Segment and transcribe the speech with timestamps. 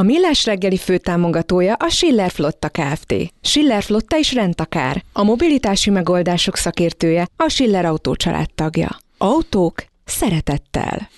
[0.00, 3.14] A Millás reggeli főtámogatója a Schiller Flotta Kft.
[3.42, 5.02] Schiller Flotta is rendtakár.
[5.12, 8.16] A mobilitási megoldások szakértője a Schiller Autó
[8.54, 8.96] tagja.
[9.18, 11.08] Autók szeretettel.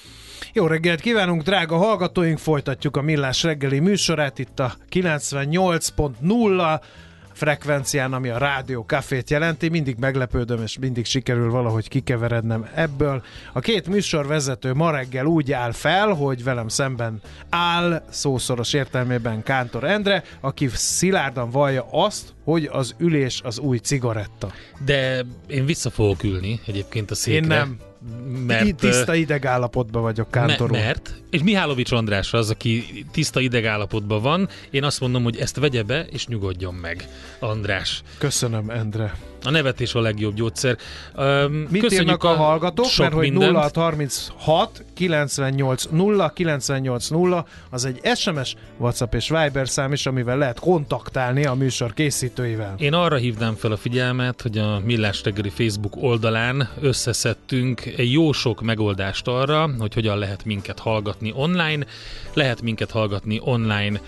[0.52, 2.38] Jó reggelt kívánunk, drága hallgatóink!
[2.38, 6.80] Folytatjuk a Millás reggeli műsorát itt a 98.0
[7.32, 9.68] frekvencián, ami a rádió kafét jelenti.
[9.68, 13.22] Mindig meglepődöm, és mindig sikerül valahogy kikeverednem ebből.
[13.52, 19.84] A két műsorvezető ma reggel úgy áll fel, hogy velem szemben áll, szószoros értelmében Kántor
[19.84, 24.52] Endre, aki szilárdan vallja azt, hogy az ülés az új cigaretta.
[24.84, 27.40] De én vissza fogok ülni egyébként a székre.
[27.40, 27.78] Én nem
[28.46, 34.48] mert, tiszta idegállapotban vagyok, Kántor me, Mert, és Mihálovics András az, aki tiszta idegállapotban van,
[34.70, 38.02] én azt mondom, hogy ezt vegye be, és nyugodjon meg, András.
[38.18, 39.14] Köszönöm, Endre.
[39.44, 40.76] A nevetés a legjobb gyógyszer.
[41.16, 42.86] Um, Mit írnak a, a hallgatók?
[42.98, 49.92] Mert hogy 0 36 98 0 98 0 az egy SMS, WhatsApp és Viber szám
[49.92, 52.74] is, amivel lehet kontaktálni a műsor készítőivel.
[52.78, 58.32] Én arra hívnám fel a figyelmet, hogy a Millás reggeli Facebook oldalán összeszedtünk egy jó
[58.32, 61.86] sok megoldást arra, hogy hogyan lehet minket hallgatni online.
[62.34, 64.00] Lehet minket hallgatni online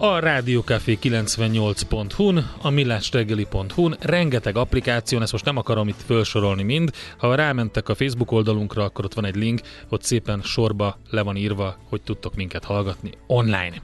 [0.00, 7.34] a Rádiókafé 98.hu-n, a millásreggeli.hu-n, rengeteg applikáción, ezt most nem akarom itt felsorolni mind, ha
[7.34, 11.76] rámentek a Facebook oldalunkra, akkor ott van egy link, ott szépen sorba le van írva,
[11.88, 13.74] hogy tudtok minket hallgatni online.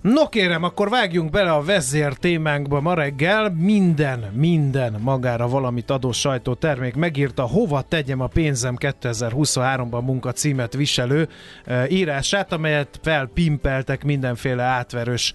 [0.00, 3.50] No kérem, akkor vágjunk bele a vezér témánkba ma reggel.
[3.50, 11.28] Minden, minden magára valamit adó sajtótermék megírta, hova tegyem a pénzem 2023-ban munka címet viselő
[11.64, 15.32] e, írását, amelyet felpimpeltek mindenféle átverős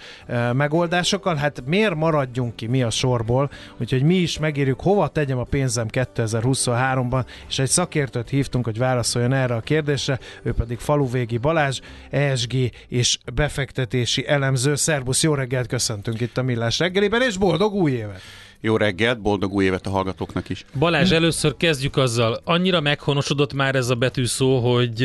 [0.53, 1.36] megoldásokkal.
[1.36, 3.50] Hát miért maradjunk ki mi a sorból?
[3.78, 9.34] Úgyhogy mi is megírjuk, hova tegyem a pénzem 2023-ban, és egy szakértőt hívtunk, hogy válaszoljon
[9.34, 12.53] erre a kérdésre, ő pedig Faluvégi Balázs, ESG
[12.88, 14.75] és befektetési elem elemző.
[14.75, 18.22] Szerbusz, jó reggelt köszöntünk itt a Millás reggeliben, és boldog új évet!
[18.62, 20.66] Jó reggelt, boldog új évet a hallgatóknak is.
[20.80, 22.40] Balázs, először kezdjük azzal.
[22.44, 25.02] Annyira meghonosodott már ez a betűszó, hogy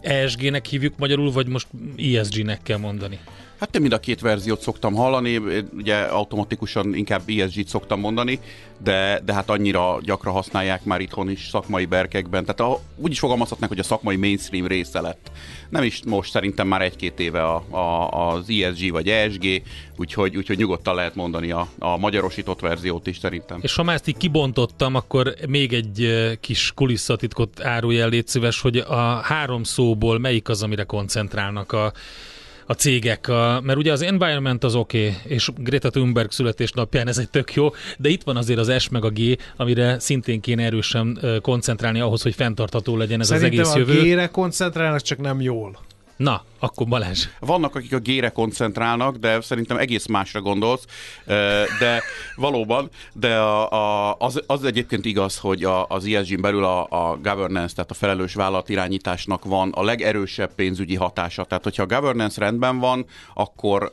[0.00, 3.18] ESG-nek hívjuk magyarul, vagy most ESG-nek kell mondani?
[3.60, 5.36] Hát én mind a két verziót szoktam hallani,
[5.76, 8.40] ugye automatikusan inkább ESG-t szoktam mondani,
[8.82, 12.44] de, de hát annyira gyakran használják már itthon is szakmai berkekben.
[12.44, 15.30] Tehát a, úgy is fogalmazhatnak, hogy a szakmai mainstream része lett.
[15.68, 19.62] Nem is most szerintem már egy-két éve a, a, az ESG vagy ESG,
[19.96, 23.58] úgyhogy, úgyhogy nyugodtan lehet mondani a, a magyarosított verziót is szerintem.
[23.62, 28.60] És ha már ezt így kibontottam, akkor még egy kis kulisszatitkot árulj el, légy szíves,
[28.60, 31.92] hogy a három szóból melyik az, amire koncentrálnak a
[32.66, 37.18] a cégek, a, mert ugye az environment az oké, okay, és Greta Thunberg születésnapján ez
[37.18, 37.68] egy tök jó,
[37.98, 42.22] de itt van azért az S meg a G, amire szintén kéne erősen koncentrálni ahhoz,
[42.22, 43.92] hogy fenntartható legyen ez Szerintem az egész jövő.
[43.92, 45.78] Szerintem a G-re koncentrálnak, csak nem jól.
[46.16, 47.26] Na, akkor Balázs.
[47.40, 50.84] Vannak, akik a gére koncentrálnak, de szerintem egész másra gondolsz.
[51.78, 52.02] De
[52.36, 53.70] valóban, de a,
[54.10, 57.94] a, az, az egyébként igaz, hogy a, az esg belül a, a governance, tehát a
[57.94, 61.44] felelős vállalatirányításnak van a legerősebb pénzügyi hatása.
[61.44, 63.92] Tehát, hogyha a governance rendben van, akkor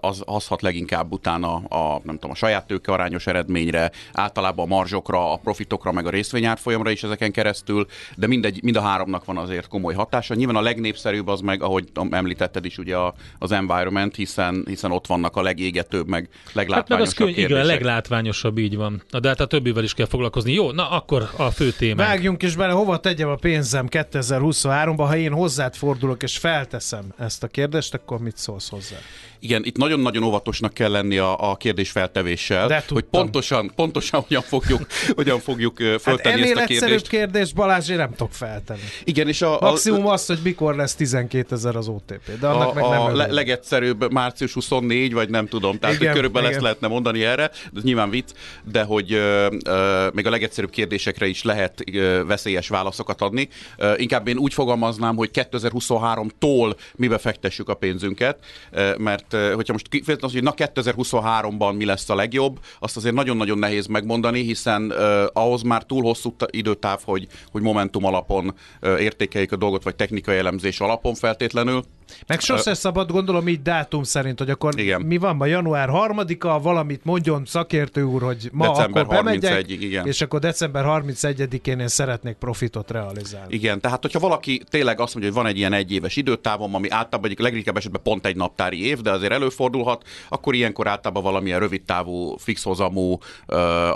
[0.00, 4.74] az, az hat leginkább utána a, nem tudom, a saját tőke arányos eredményre, általában a
[4.74, 7.86] marzsokra, a profitokra, meg a részvényárfolyamra is ezeken keresztül,
[8.16, 10.34] de mindegy, mind a háromnak van azért komoly hatása.
[10.34, 12.96] Nyilván a legnépszerűbb az meg, ahogy említetted is ugye
[13.38, 17.66] az environment, hiszen, hiszen ott vannak a legégetőbb, meg leglátványosabb hát meg az könyv, igen,
[17.66, 19.02] leglátványosabb, így van.
[19.20, 20.52] De hát a többivel is kell foglalkozni.
[20.52, 22.02] Jó, na akkor a fő téma.
[22.02, 27.42] Vágjunk is bele, hova tegyem a pénzem 2023-ba, ha én hozzád fordulok és felteszem ezt
[27.42, 28.96] a kérdést, akkor mit szólsz hozzá?
[29.38, 34.42] Igen, itt nagyon-nagyon óvatosnak kell lenni a, a kérdés feltevéssel, De hogy pontosan, pontosan hogyan
[34.42, 34.86] fogjuk,
[35.16, 37.08] hogyan fogjuk föltenni hát ezt a kérdést.
[37.08, 38.80] kérdés Balázs, én nem tudok feltenni.
[39.04, 42.68] Igen, és a, a, Maximum az, hogy mikor lesz 12 ezer az OTP, de annak
[42.68, 46.52] a, meg nem a le, legegyszerűbb március 24, vagy nem tudom, tehát igen, körülbelül igen.
[46.52, 48.30] ezt lehetne mondani erre, ez nyilván vicc,
[48.64, 53.48] de hogy ö, ö, még a legegyszerűbb kérdésekre is lehet ö, veszélyes válaszokat adni.
[53.76, 58.38] Ö, inkább én úgy fogalmaznám, hogy 2023-tól mi befektessük a pénzünket,
[58.70, 59.88] ö, mert hogyha most
[60.20, 65.24] az, hogy na 2023-ban mi lesz a legjobb, azt azért nagyon-nagyon nehéz megmondani, hiszen uh,
[65.32, 70.36] ahhoz már túl hosszú időtáv, hogy, hogy momentum alapon uh, értékeljük a dolgot, vagy technikai
[70.36, 71.65] elemzés alapon feltétlenül.
[71.66, 71.82] Danu.
[72.26, 75.00] Meg sose szabad gondolom így dátum szerint, hogy akkor Igen.
[75.00, 79.76] mi van ma január 3-a, valamit mondjon szakértő úr, hogy ma December akkor bemegyek, 31-ig,
[79.80, 80.06] igen.
[80.06, 83.54] és akkor december 31-én én szeretnék profitot realizálni.
[83.54, 87.24] Igen, tehát hogyha valaki tényleg azt mondja, hogy van egy ilyen egyéves időtávom, ami általában
[87.24, 92.36] egyik legritkább esetben pont egy naptári év, de azért előfordulhat, akkor ilyenkor általában valamilyen rövidtávú,
[92.36, 93.18] fixhozamú,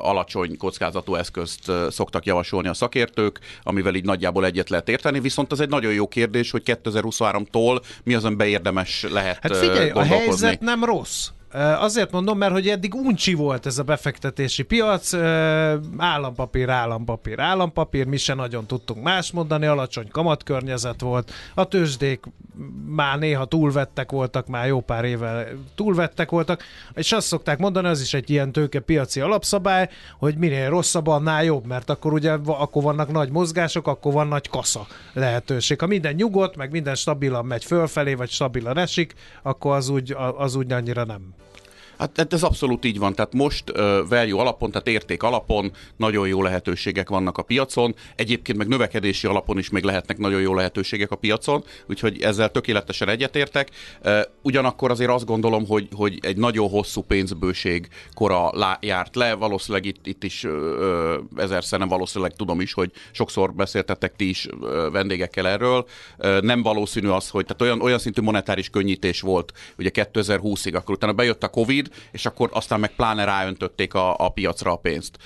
[0.03, 5.61] alacsony kockázatú eszközt szoktak javasolni a szakértők, amivel így nagyjából egyet lehet érteni, viszont az
[5.61, 10.61] egy nagyon jó kérdés, hogy 2023-tól mi az, amiben érdemes lehet Hát figyelj, a helyzet
[10.61, 11.29] nem rossz.
[11.52, 15.14] Azért mondom, mert hogy eddig uncsi volt ez a befektetési piac,
[15.97, 22.25] állampapír, állampapír, állampapír, mi se nagyon tudtunk más mondani, alacsony kamatkörnyezet volt, a tőzsdék
[22.87, 26.62] már néha túlvettek voltak, már jó pár éve túlvettek voltak,
[26.94, 29.88] és azt szokták mondani, az is egy ilyen tőkepiaci alapszabály,
[30.19, 34.49] hogy minél rosszabb, annál jobb, mert akkor ugye akkor vannak nagy mozgások, akkor van nagy
[34.49, 35.81] kasza lehetőség.
[35.81, 40.55] Ha minden nyugodt, meg minden stabilan megy fölfelé, vagy stabilan esik, akkor az úgy, az
[40.55, 41.35] úgy annyira nem.
[42.00, 43.14] Hát hát ez abszolút így van.
[43.14, 43.76] Tehát most uh,
[44.08, 47.94] value alapon, tehát érték alapon nagyon jó lehetőségek vannak a piacon.
[48.17, 53.08] Egyébként meg növekedési alapon is még lehetnek nagyon jó lehetőségek a piacon, úgyhogy ezzel tökéletesen
[53.08, 53.70] egyetértek.
[54.05, 59.35] Uh, ugyanakkor azért azt gondolom, hogy, hogy egy nagyon hosszú pénzbőség kora lá, járt le.
[59.35, 64.46] Valószínűleg itt, itt is uh, ezerszer nem valószínűleg tudom is, hogy sokszor beszéltetek ti is
[64.46, 65.87] uh, vendégekkel erről.
[66.19, 70.94] Uh, nem valószínű az, hogy tehát olyan, olyan szintű monetáris könnyítés volt ugye 2020-ig, akkor
[70.94, 75.19] utána bejött a Covid, és akkor aztán meg pláne ráöntötték a, a piacra a pénzt.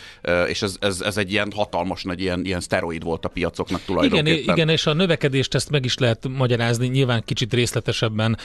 [0.49, 3.95] És ez, ez, ez egy ilyen hatalmas nagy ilyen, ilyen szteroid volt a piacoknak Igen,
[3.95, 4.55] tulajdonképpen.
[4.55, 8.39] igen, és a növekedést ezt meg is lehet magyarázni, nyilván kicsit részletesebben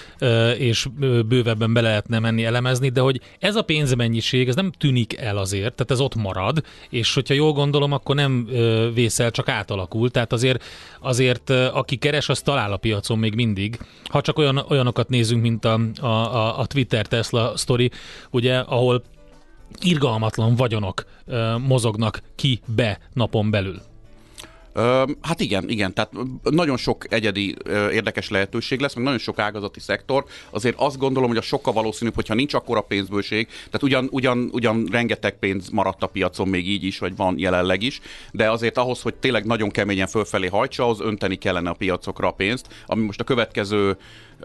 [0.57, 0.87] és
[1.27, 5.73] bővebben bele lehetne menni elemezni, de hogy ez a pénzmennyiség, ez nem tűnik el azért,
[5.73, 8.49] tehát ez ott marad, és hogyha jól gondolom, akkor nem
[8.93, 10.63] vészel, csak átalakul, tehát azért,
[10.99, 13.79] azért aki keres, az talál a piacon még mindig.
[14.03, 17.91] Ha csak olyan, olyanokat nézünk, mint a, a, a, Twitter Tesla sztori,
[18.31, 19.03] ugye, ahol
[19.81, 23.81] irgalmatlan vagyonok ö, mozognak ki be napon belül.
[25.21, 26.11] Hát igen, igen, tehát
[26.43, 27.55] nagyon sok egyedi
[27.91, 30.25] érdekes lehetőség lesz, meg nagyon sok ágazati szektor.
[30.49, 34.87] Azért azt gondolom, hogy a sokkal valószínűbb, hogyha nincs akkora pénzbőség, tehát ugyan, ugyan, ugyan
[34.91, 37.99] rengeteg pénz maradt a piacon még így is, vagy van jelenleg is,
[38.31, 42.31] de azért ahhoz, hogy tényleg nagyon keményen fölfelé hajtsa, az önteni kellene a piacokra a
[42.31, 43.97] pénzt, ami most a következő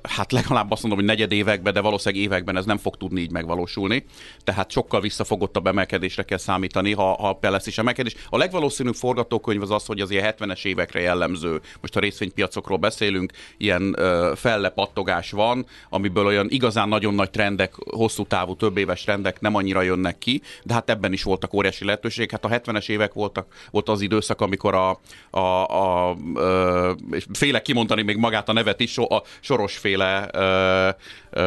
[0.02, 3.30] hát legalább azt mondom, hogy negyed években, de valószínűleg években ez nem fog tudni így
[3.30, 4.04] megvalósulni.
[4.44, 8.14] Tehát sokkal visszafogottabb emelkedésre kell számítani, ha, ha lesz is emelkedés.
[8.28, 13.32] A legvalószínűbb forgatókönyv az az, hogy az ilyen 70-es évekre jellemző, most a részvénypiacokról beszélünk,
[13.56, 19.40] ilyen ö, fellepattogás van, amiből olyan igazán nagyon nagy trendek, hosszú távú, több éves trendek
[19.40, 22.30] nem annyira jönnek ki, de hát ebben is voltak óriási lehetőségek.
[22.30, 25.00] Hát a 70-es évek voltak, volt az időszak, amikor a,
[25.30, 30.30] a, a ö, és félek kimondani még magát a nevet is, a soros féle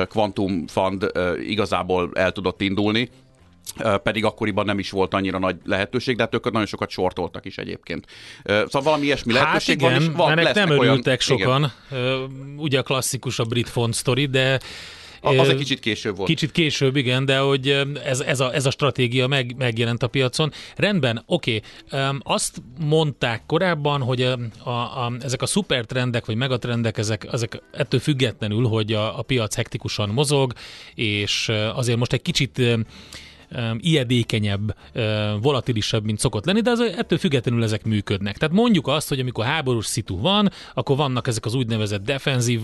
[0.09, 1.11] Quantum Fund
[1.41, 3.09] igazából el tudott indulni,
[4.03, 7.57] pedig akkoriban nem is volt annyira nagy lehetőség, de hát ők nagyon sokat sortoltak is
[7.57, 8.05] egyébként.
[8.43, 11.37] Szóval valami ilyesmi Hát lehetőség igen, van, és van, ennek nem olyan, örültek igen.
[11.37, 11.71] sokan.
[11.91, 12.55] Igen.
[12.57, 14.59] Ugye a klasszikus a brit font sztori, de
[15.21, 16.29] Az egy kicsit később volt.
[16.29, 17.69] Kicsit később, igen, de hogy
[18.03, 20.51] ez, ez, a, ez a stratégia meg, megjelent a piacon.
[20.75, 21.61] Rendben, oké.
[21.91, 22.17] Okay.
[22.23, 27.99] Azt mondták korábban, hogy a, a, a, ezek a szupertrendek, vagy megatrendek, ezek, ezek ettől
[27.99, 30.53] függetlenül, hogy a, a piac hektikusan mozog,
[30.95, 32.61] és azért most egy kicsit
[33.77, 34.75] ijedékenyebb,
[35.41, 38.37] volatilisebb, mint szokott lenni, de az, ettől függetlenül ezek működnek.
[38.37, 42.61] Tehát mondjuk azt, hogy amikor háborús szitu van, akkor vannak ezek az úgynevezett defenzív,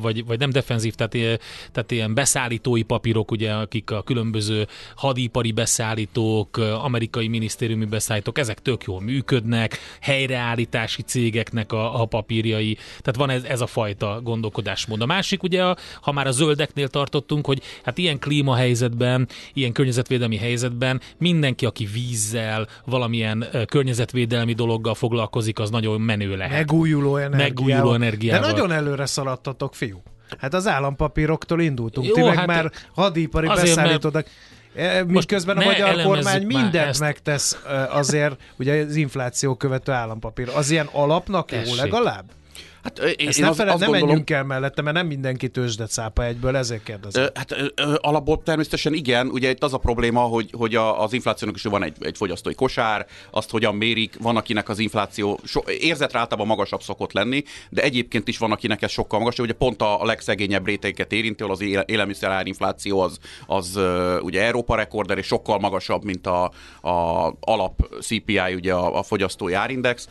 [0.00, 1.40] vagy, vagy nem defenzív, tehát,
[1.72, 8.84] tehát ilyen beszállítói papírok, ugye, akik a különböző hadipari beszállítók, amerikai minisztériumi beszállítók, ezek tök
[8.84, 15.00] jól működnek, helyreállítási cégeknek a, a papírjai, tehát van ez, ez a fajta gondolkodásmód.
[15.00, 19.72] A másik ugye, ha már a zöldeknél tartottunk, hogy hát ilyen klímahelyzetben, ilyen
[20.06, 26.52] környezetvédelmi helyzetben mindenki, aki vízzel, valamilyen környezetvédelmi dologgal foglalkozik, az nagyon menő lehet.
[26.58, 27.48] Megújuló energiával.
[27.48, 28.40] Megújuló energiával.
[28.40, 30.02] De nagyon előre szaladtatok, fiú.
[30.38, 32.06] Hát az állampapíroktól indultunk.
[32.06, 34.26] Jó, Ti meg hát már hadipari beszállítódak.
[34.74, 37.00] E, Miközben a magyar kormány mindent ezt.
[37.00, 40.48] megtesz e, azért, ugye az infláció követő állampapír.
[40.54, 41.80] Az ilyen alapnak jó Tessék.
[41.80, 42.24] legalább?
[42.86, 45.48] Hát, én, Ezt ne az, feled, azt ne gondolom, menjünk el mellette, mert nem mindenki
[45.48, 47.28] tőzsdet szápa egyből, ezért kérdezem.
[47.34, 47.54] Hát
[47.96, 51.82] alapból természetesen igen, ugye itt az a probléma, hogy, hogy a, az inflációnak is van
[51.82, 56.82] egy, egy fogyasztói kosár, azt hogyan mérik, van akinek az infláció so, érzetre általában magasabb
[56.82, 60.66] szokott lenni, de egyébként is van akinek ez sokkal magasabb, ugye pont a, a legszegényebb
[60.66, 63.78] rétegeket érinti, ahol az éle- élelmiszerárinfláció az, az
[64.20, 66.44] ugye Európa rekorder, és sokkal magasabb, mint a,
[66.80, 70.08] a alap CPI, ugye a, a fogyasztói árindex,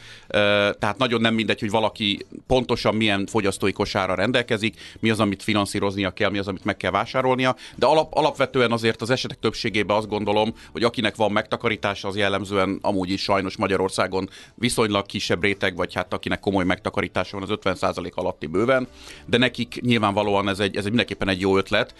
[0.79, 5.43] tehát nagyon nem mindegy, hogy valaki pont pontosan milyen fogyasztói kosára rendelkezik, mi az, amit
[5.43, 9.97] finanszíroznia kell, mi az, amit meg kell vásárolnia, de alap, alapvetően azért az esetek többségében
[9.97, 15.75] azt gondolom, hogy akinek van megtakarítása, az jellemzően amúgy is sajnos Magyarországon viszonylag kisebb réteg,
[15.75, 18.87] vagy hát akinek komoly megtakarítása van, az 50% alatti bőven,
[19.25, 21.95] de nekik nyilvánvalóan ez egy, ez mindenképpen egy jó ötlet,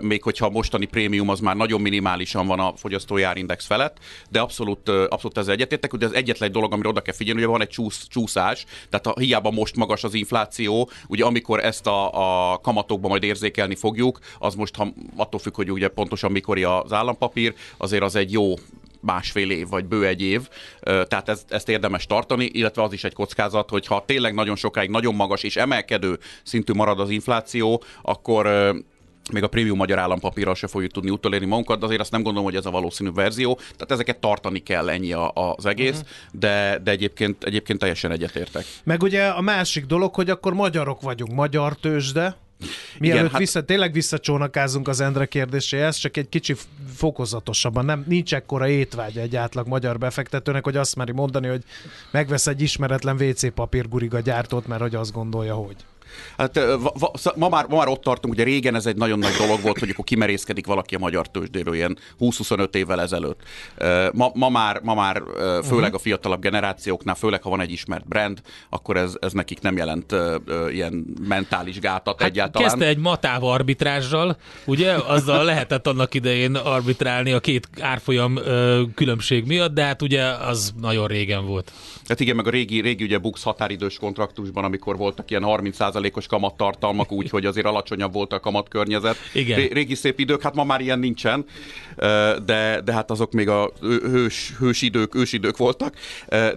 [0.00, 3.96] még hogyha a mostani prémium az már nagyon minimálisan van a fogyasztói árindex felett,
[4.30, 7.50] de abszolút, abszolút ezzel egyetértek, hogy ez egyetlen egy dolog, amire oda kell figyelni, hogy
[7.50, 12.52] van egy csúsz, csúszás, tehát ha hiába most magas az infláció, ugye amikor ezt a,
[12.52, 16.92] a kamatokban majd érzékelni fogjuk, az most ha, attól függ, hogy ugye pontosan mikor az
[16.92, 18.54] állampapír, azért az egy jó
[19.00, 20.48] másfél év, vagy bő egy év,
[20.82, 24.90] tehát ezt, ezt érdemes tartani, illetve az is egy kockázat, hogy ha tényleg nagyon sokáig
[24.90, 28.46] nagyon magas és emelkedő szintű marad az infláció, akkor
[29.32, 32.48] még a prémium magyar állampapírral se fogjuk tudni utolérni magunkat, de azért azt nem gondolom,
[32.48, 33.54] hogy ez a valószínű verzió.
[33.54, 36.08] Tehát ezeket tartani kell ennyi a, az egész, uh-huh.
[36.40, 38.64] de, de egyébként, egyébként teljesen egyetértek.
[38.84, 42.36] Meg ugye a másik dolog, hogy akkor magyarok vagyunk, magyar tőzsde,
[42.98, 43.40] Mielőtt Igen, hát...
[43.40, 46.54] vissza, tényleg visszacsónakázunk az Endre kérdéséhez, csak egy kicsi
[46.94, 47.84] fokozatosabban.
[47.84, 51.62] Nem, nincs ekkora étvágy egy átlag magyar befektetőnek, hogy azt meri mondani, hogy
[52.10, 55.76] megvesz egy ismeretlen WC papírguriga gyártót, mert hogy azt gondolja, hogy.
[56.36, 56.60] Hát,
[57.36, 59.90] ma, már, ma már ott tartunk, ugye régen ez egy nagyon nagy dolog volt, hogy
[59.90, 63.40] akkor kimerészkedik valaki a magyar tőzsdéről ilyen 20-25 évvel ezelőtt.
[64.12, 65.22] Ma, ma, már, ma már
[65.64, 69.76] főleg a fiatalabb generációknál, főleg ha van egy ismert brand, akkor ez, ez nekik nem
[69.76, 70.14] jelent
[70.70, 72.68] ilyen mentális gátat hát egyáltalán.
[72.68, 74.92] Kezdte egy matáv arbitrázsal, ugye?
[74.92, 78.38] Azzal lehetett annak idején arbitrálni a két árfolyam
[78.94, 81.72] különbség miatt, de hát ugye az nagyon régen volt.
[82.08, 85.42] Hát igen, meg a régi, régi ugye Bux határidős kontraktusban, amikor voltak ilyen
[86.02, 89.16] 30%-os kamattartalmak, úgy, hogy azért alacsonyabb volt a kamatkörnyezet.
[89.32, 89.58] Igen.
[89.58, 91.44] Ré, régi szép idők, hát ma már ilyen nincsen,
[92.44, 95.94] de, de hát azok még a hős, hős idők, ős idők voltak.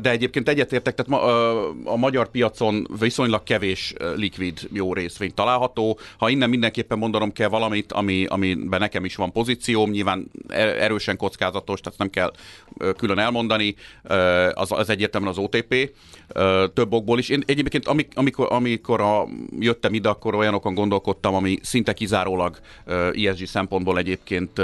[0.01, 5.99] De egyébként egyetértek, tehát ma, a magyar piacon viszonylag kevés likvid jó részvény található.
[6.17, 10.31] Ha innen mindenképpen mondanom kell valamit, ami, amiben nekem is van pozícióm, nyilván
[10.79, 12.33] erősen kockázatos, tehát nem kell
[12.97, 13.75] külön elmondani,
[14.53, 15.91] az, az egyértelműen az OTP,
[16.73, 17.29] több okból is.
[17.29, 19.27] Én egyébként amikor, amikor a,
[19.59, 22.59] jöttem ide, akkor olyanokon gondolkodtam, ami szinte kizárólag
[23.13, 24.57] ESG szempontból egyébként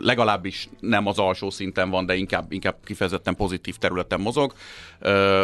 [0.00, 4.52] legalábbis nem az alsó szinten van, de inkább, inkább kifejezetten pozitív területen mozog,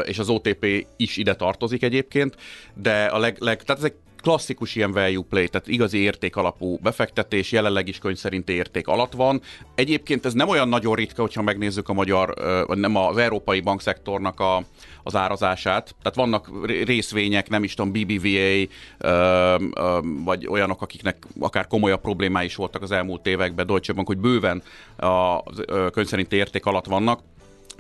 [0.05, 2.37] és az OTP is ide tartozik egyébként,
[2.75, 7.53] de a leg, leg tehát ezek klasszikus ilyen value play, tehát igazi érték alapú befektetés,
[7.53, 9.41] jelenleg is könyv szerinti érték alatt van.
[9.75, 12.35] Egyébként ez nem olyan nagyon ritka, hogyha megnézzük a magyar,
[12.67, 14.65] vagy nem az európai bankszektornak a,
[15.03, 15.95] az árazását.
[16.03, 16.51] Tehát vannak
[16.85, 18.67] részvények, nem is tudom, BBVA,
[20.25, 24.63] vagy olyanok, akiknek akár komolyabb problémái is voltak az elmúlt években, Deutsche Bank, hogy bőven
[24.97, 25.43] a
[25.91, 27.21] könyv szerinti érték alatt vannak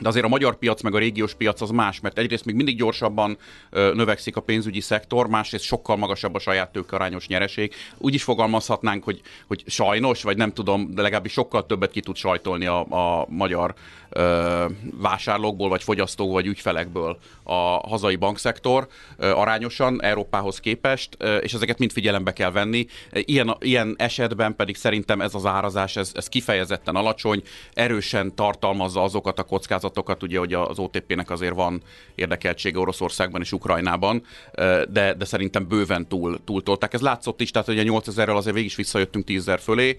[0.00, 2.76] de azért a magyar piac meg a régiós piac az más, mert egyrészt még mindig
[2.76, 3.38] gyorsabban
[3.70, 7.74] növekszik a pénzügyi szektor, másrészt sokkal magasabb a saját tőkearányos nyereség.
[7.98, 12.16] Úgy is fogalmazhatnánk, hogy, hogy sajnos, vagy nem tudom, de legalábbis sokkal többet ki tud
[12.16, 13.74] sajtolni a, a magyar
[14.10, 14.64] ö,
[15.00, 21.78] vásárlókból, vagy fogyasztók, vagy ügyfelekből a hazai bankszektor ö, arányosan Európához képest, ö, és ezeket
[21.78, 22.86] mind figyelembe kell venni.
[23.12, 27.42] Ilyen, ilyen esetben pedig szerintem ez az árazás, ez, ez kifejezetten alacsony,
[27.74, 29.87] erősen tartalmazza azokat a kockázatokat,
[30.22, 31.82] ugye, hogy az OTP-nek azért van
[32.14, 34.22] érdekeltsége Oroszországban és Ukrajnában,
[34.88, 36.94] de, de szerintem bőven túl, túltolták.
[36.94, 39.96] Ez látszott is, tehát a 8000-rel azért végig is visszajöttünk 10 fölé,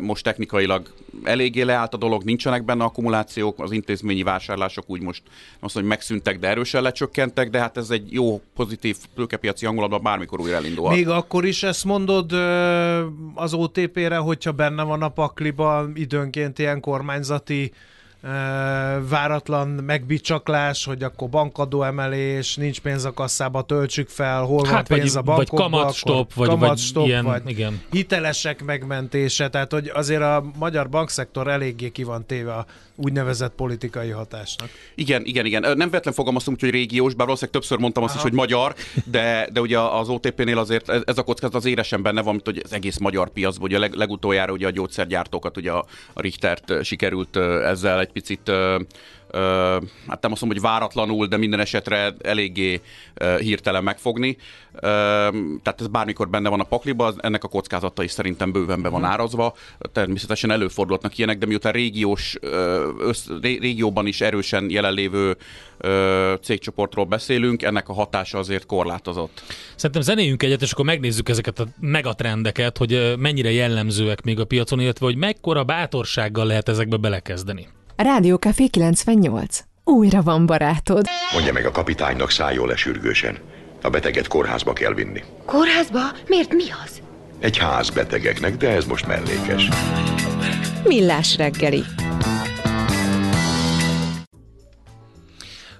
[0.00, 0.92] most technikailag
[1.24, 5.22] eléggé leállt a dolog, nincsenek benne akkumulációk, az intézményi vásárlások úgy most
[5.60, 10.40] azt hogy megszűntek, de erősen lecsökkentek, de hát ez egy jó, pozitív tőkepiaci hangulatban bármikor
[10.40, 10.90] újra elindul.
[10.90, 12.32] Még akkor is ezt mondod
[13.34, 17.72] az OTP-re, hogyha benne van a pakliban időnként ilyen kormányzati
[19.08, 24.98] váratlan megbicsaklás, hogy akkor bankadó emelés, nincs pénz a kasszába, töltsük fel, hol hát van
[24.98, 27.82] pénz vagy, a bankokba, vagy kamatstop, vagy, kamatstop, vagy, ilyen, vagy igen.
[27.90, 34.10] hitelesek megmentése, tehát hogy azért a magyar bankszektor eléggé ki van téve a úgynevezett politikai
[34.10, 34.68] hatásnak.
[34.94, 35.60] Igen, igen, igen.
[35.60, 38.22] Nem véletlen fogalmaztunk, hogy régiós, bár valószínűleg többször mondtam azt Aha.
[38.22, 38.74] is, hogy magyar,
[39.04, 42.60] de, de ugye az OTP-nél azért ez a kockázat az éresen benne van, mint hogy
[42.64, 47.36] az egész magyar piac, ugye leg, legutoljára ugye a gyógyszergyártókat, ugye a, a Richtert sikerült
[47.36, 48.50] ezzel egy picit
[50.08, 52.80] hát nem azt mondom, hogy váratlanul, de minden esetre eléggé
[53.38, 54.36] hirtelen megfogni.
[55.62, 59.00] Tehát ez bármikor benne van a pakliba, ennek a kockázata is szerintem bőven be van
[59.00, 59.10] mhm.
[59.10, 59.54] árazva.
[59.92, 62.36] Természetesen előfordulhatnak ilyenek, de miután régiós,
[62.98, 65.36] össz, régióban is erősen jelenlévő
[66.42, 69.42] cégcsoportról beszélünk, ennek a hatása azért korlátozott.
[69.74, 74.80] Szerintem zenéjünk egyet, és akkor megnézzük ezeket a megatrendeket, hogy mennyire jellemzőek még a piacon,
[74.80, 77.68] illetve hogy mekkora bátorsággal lehet ezekbe belekezdeni.
[77.96, 79.58] Rádió Café 98.
[79.84, 81.06] Újra van barátod.
[81.32, 83.38] Mondja meg a kapitánynak szálljon le sürgősen.
[83.82, 85.22] A beteget kórházba kell vinni.
[85.44, 86.00] Kórházba?
[86.26, 87.00] Miért mi az?
[87.40, 89.68] Egy ház betegeknek, de ez most mellékes.
[90.84, 91.82] Millás reggeli.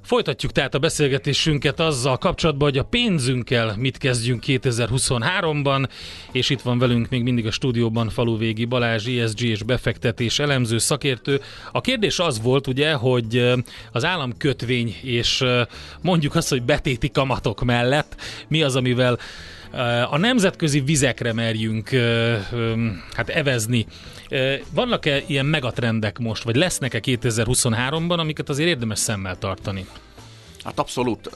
[0.07, 5.89] Folytatjuk tehát a beszélgetésünket azzal kapcsolatban, hogy a pénzünkkel mit kezdjünk 2023-ban,
[6.33, 11.41] és itt van velünk még mindig a stúdióban Faluvégi Balázs, ESG és befektetés elemző szakértő.
[11.73, 13.53] A kérdés az volt ugye, hogy
[13.93, 15.45] az államkötvény és
[16.01, 18.17] mondjuk azt, hogy betéti kamatok mellett
[18.49, 19.19] mi az, amivel
[20.11, 21.91] a nemzetközi vizekre merjünk
[23.15, 23.87] hát evezni.
[24.71, 29.87] Vannak-e ilyen megatrendek most, vagy lesznek-e 2023-ban, amiket azért érdemes szemmel tartani?
[30.65, 31.27] Hát abszolút.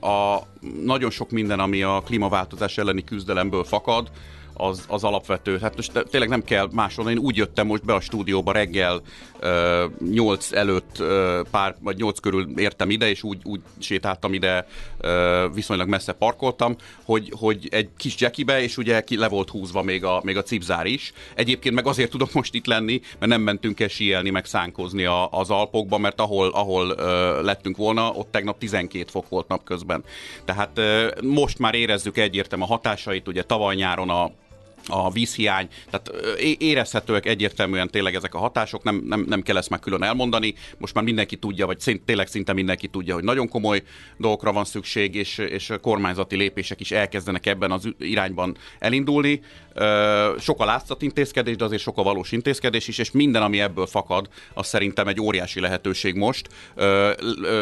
[0.00, 0.46] A,
[0.84, 4.10] nagyon sok minden, ami a klímaváltozás elleni küzdelemből fakad,
[4.60, 5.58] az, az alapvető.
[5.58, 7.10] Hát most tényleg nem kell másolni.
[7.10, 9.02] Én úgy jöttem most be a stúdióba reggel
[9.42, 14.66] uh, 8 előtt uh, pár, vagy 8 körül értem ide, és úgy, úgy sétáltam ide,
[15.02, 19.82] uh, viszonylag messze parkoltam, hogy, hogy egy kis jackibe, és ugye ki le volt húzva
[19.82, 21.12] még a, még a cipzár is.
[21.34, 25.28] Egyébként meg azért tudok most itt lenni, mert nem mentünk el síelni, meg szánkozni a,
[25.30, 30.04] az Alpokba, mert ahol, ahol uh, lettünk volna, ott tegnap 12 fok volt napközben.
[30.44, 34.30] Tehát uh, most már érezzük egyértelműen a hatásait, ugye tavaly nyáron a
[34.90, 36.12] a vízhiány, tehát
[36.58, 40.94] érezhetőek egyértelműen tényleg ezek a hatások, nem, nem, nem kell ezt már külön elmondani, most
[40.94, 43.82] már mindenki tudja, vagy szint, tényleg szinte mindenki tudja, hogy nagyon komoly
[44.16, 49.40] dolgokra van szükség, és, és kormányzati lépések is elkezdenek ebben az irányban elindulni.
[50.38, 53.86] Sok a látszat intézkedés, de azért sok a valós intézkedés is, és minden, ami ebből
[53.86, 56.48] fakad, az szerintem egy óriási lehetőség most.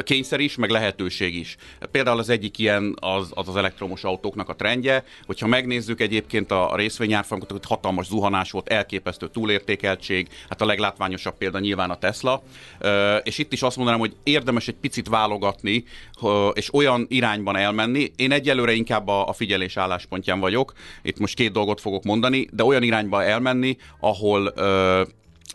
[0.02, 1.56] Kényszer is, meg lehetőség is.
[1.90, 6.76] Például az egyik ilyen az az, az elektromos autóknak a trendje, hogyha megnézzük egyébként a
[6.76, 12.42] részvényárfolyamokat, hogy hatalmas zuhanás volt, elképesztő túlértékeltség, hát a leglátványosabb példa nyilván a Tesla.
[13.22, 15.84] És itt is azt mondanám, hogy érdemes egy picit válogatni,
[16.52, 18.12] és olyan irányban elmenni.
[18.16, 20.72] Én egyelőre inkább a figyelés álláspontján vagyok.
[21.02, 24.52] Itt most két dolgot fogok mondani, de olyan irányba elmenni, ahol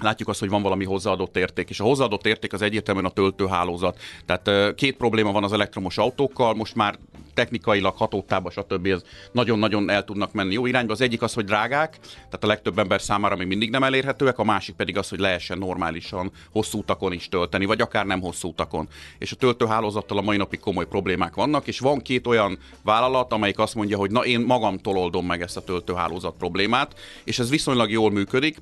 [0.02, 4.00] látjuk azt, hogy van valami hozzáadott érték, és a hozzáadott érték az egyértelműen a töltőhálózat.
[4.26, 6.98] Tehát két probléma van az elektromos autókkal, most már
[7.34, 8.86] technikailag hatótába, stb.
[8.86, 10.94] ez nagyon-nagyon el tudnak menni jó irányba.
[10.94, 14.44] Az egyik az, hogy drágák, tehát a legtöbb ember számára még mindig nem elérhetőek, a
[14.44, 18.88] másik pedig az, hogy lehessen normálisan hosszú utakon is tölteni, vagy akár nem hosszú utakon.
[19.18, 23.60] És a töltőhálózattal a mai napig komoly problémák vannak, és van két olyan vállalat, amelyik
[23.60, 27.92] azt mondja, hogy na én magamtól oldom meg ezt a töltőhálózat problémát, és ez viszonylag
[27.92, 28.58] jól működik.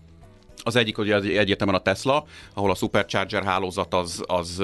[0.63, 4.63] Az egyik ugye egyértelműen a Tesla, ahol a Supercharger hálózat az, az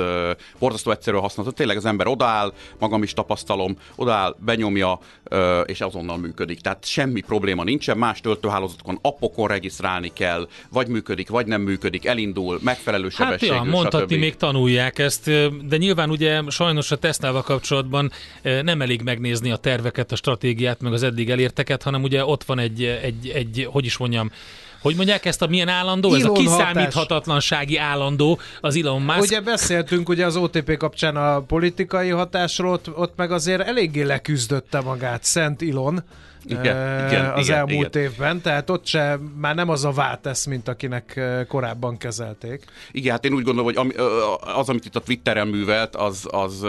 [0.59, 1.57] borzasztó egyszerű használható.
[1.57, 4.99] Tényleg az ember odaáll, magam is tapasztalom, odaáll, benyomja,
[5.65, 6.59] és azonnal működik.
[6.59, 12.59] Tehát semmi probléma nincsen, más töltőhálózatokon appokon regisztrálni kell, vagy működik, vagy nem működik, elindul,
[12.61, 14.21] megfelelő sebességű, Hát ja, mondhatni stb.
[14.21, 15.31] még tanulják ezt,
[15.67, 20.93] de nyilván ugye sajnos a Tesla-val kapcsolatban nem elég megnézni a terveket, a stratégiát, meg
[20.93, 24.31] az eddig elérteket, hanem ugye ott van egy, egy, egy hogy is mondjam,
[24.87, 26.13] hogy mondják ezt a milyen állandó?
[26.13, 27.91] Elon Ez a kiszámíthatatlansági hatás.
[27.91, 29.21] állandó az Elon Musk.
[29.21, 34.81] Ugye beszéltünk ugye az OTP kapcsán a politikai hatásról, ott, ott meg azért eléggé leküzdötte
[34.81, 36.03] magát Szent Elon.
[36.45, 38.09] Igen, igen, az igen, elmúlt igen.
[38.09, 42.63] évben, tehát ott se már nem az a váltesz, mint akinek korábban kezelték.
[42.91, 43.95] Igen, hát én úgy gondolom, hogy
[44.55, 46.65] az, amit itt a Twitteren művelt, az, az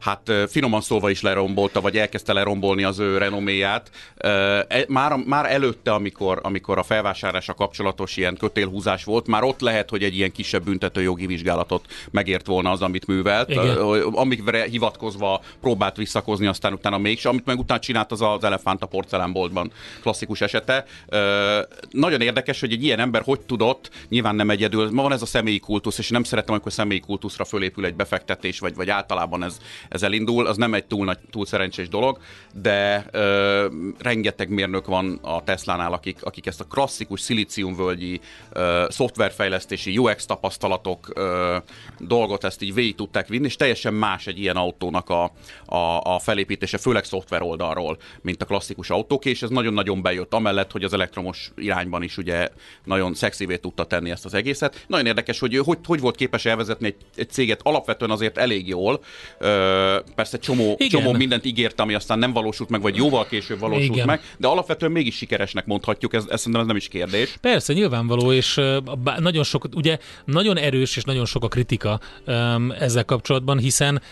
[0.00, 3.90] hát finoman szóval is lerombolta, vagy elkezdte lerombolni az ő renoméját.
[4.16, 9.90] E, már, már előtte, amikor, amikor a felvásárlása kapcsolatos ilyen kötélhúzás volt, már ott lehet,
[9.90, 13.76] hogy egy ilyen kisebb büntető jogi vizsgálatot megért volna az, amit művelt, Igen.
[14.12, 18.86] amikre hivatkozva próbált visszakozni, aztán utána mégis, amit meg utána csinált, az az elefánt a
[18.86, 20.84] porcelánboltban klasszikus esete.
[21.90, 25.26] Nagyon érdekes, hogy egy ilyen ember hogy tudott, nyilván nem egyedül, ma van ez a
[25.26, 29.56] személyi kultusz, és nem szeretem, amikor személyi kultuszra fölépül egy befektetés, vagy, vagy általában ez,
[29.88, 32.18] ez elindul, az nem egy túl, nagy, túl szerencsés dolog,
[32.52, 33.66] de ö,
[33.98, 38.20] rengeteg mérnök van a Tesla-nál, akik, akik ezt a klasszikus szilíciumvölgyi
[38.52, 41.56] ö, szoftverfejlesztési UX tapasztalatok ö,
[41.98, 45.32] dolgot ezt így végig tudták vinni, és teljesen más egy ilyen autónak a,
[45.64, 50.70] a, a felépítése, főleg szoftver oldalról, mint a klasszikus autók, és ez nagyon-nagyon bejött, amellett,
[50.72, 52.48] hogy az elektromos irányban is ugye
[52.84, 54.84] nagyon szexivé tudta tenni ezt az egészet.
[54.86, 59.00] Nagyon érdekes, hogy hogy, hogy volt képes elvezetni egy, egy céget alapvetően azért elég jól,
[59.38, 59.75] ö,
[60.14, 64.06] persze csomó, csomó mindent ígért, ami aztán nem valósult meg, vagy jóval később valósult Igen.
[64.06, 67.36] meg, de alapvetően mégis sikeresnek mondhatjuk, ez, ez szerintem ez nem is kérdés.
[67.40, 68.60] Persze, nyilvánvaló, és
[69.18, 72.00] nagyon sok, ugye nagyon erős és nagyon sok a kritika
[72.78, 74.02] ezzel kapcsolatban, hiszen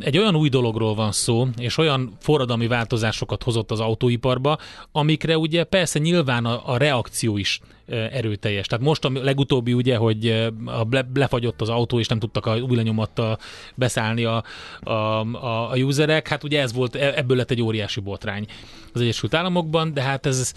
[0.00, 4.58] egy olyan új dologról van szó, és olyan forradalmi változásokat hozott az autóiparba,
[4.92, 8.66] amikre ugye persze nyilván a, a reakció is erőteljes.
[8.66, 10.50] Tehát most a legutóbbi ugye, hogy
[11.14, 13.38] lefagyott az autó, és nem tudtak a új lenyomattal
[13.74, 14.44] beszállni a,
[14.80, 18.46] a, a, a userek, hát ugye ez volt, e, ebből lett egy óriási botrány
[18.92, 20.52] az Egyesült Államokban, de hát ez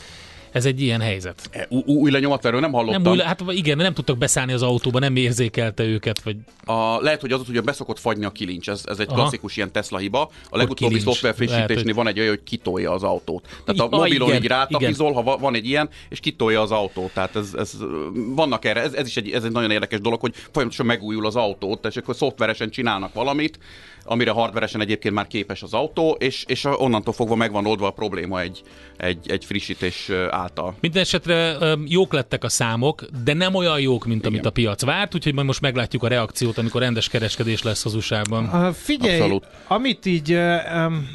[0.51, 1.49] ez egy ilyen helyzet.
[1.51, 3.01] E, új lenyomat, erről nem hallottam.
[3.01, 6.21] Nem új, hát igen, nem tudtak beszállni az autóba, nem érzékelte őket.
[6.21, 6.35] Vagy...
[6.65, 9.15] A, lehet, hogy az, hogy beszokott fagyni a kilincs, ez, ez egy Aha.
[9.15, 10.31] klasszikus ilyen Tesla hiba.
[10.49, 11.93] A legutóbbi szoftver frissítésnél hogy...
[11.93, 13.47] van egy olyan, hogy kitolja az autót.
[13.65, 17.13] Tehát a ja, mobilon igen, így rátapizol, ha van egy ilyen, és kitolja az autót.
[17.13, 17.73] Tehát ez, ez
[18.13, 21.35] vannak erre, ez, ez is egy, ez egy nagyon érdekes dolog, hogy folyamatosan megújul az
[21.35, 23.59] autót, és akkor szoftveresen csinálnak valamit,
[24.03, 28.41] amire hardveresen egyébként már képes az autó, és, és onnantól fogva megvan oldva a probléma
[28.41, 28.61] egy,
[28.97, 30.75] egy, egy frissítés által.
[30.79, 34.31] Minden esetre jók lettek a számok, de nem olyan jók, mint Igen.
[34.31, 37.95] amit a piac várt, úgyhogy majd most meglátjuk a reakciót, amikor rendes kereskedés lesz az
[37.95, 38.73] USA-ban.
[38.73, 39.47] Figyelj, Abszolút.
[39.67, 41.07] amit így um,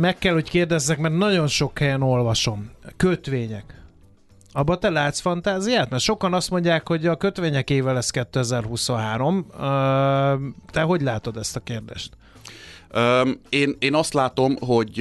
[0.00, 2.70] meg kell, hogy kérdezzek, mert nagyon sok helyen olvasom.
[2.96, 3.81] Kötvények.
[4.52, 5.90] Abba te látsz fantáziát?
[5.90, 9.46] Mert sokan azt mondják, hogy a kötvények éve lesz 2023.
[10.70, 12.10] Te hogy látod ezt a kérdést?
[13.48, 15.00] Én, én azt látom, hogy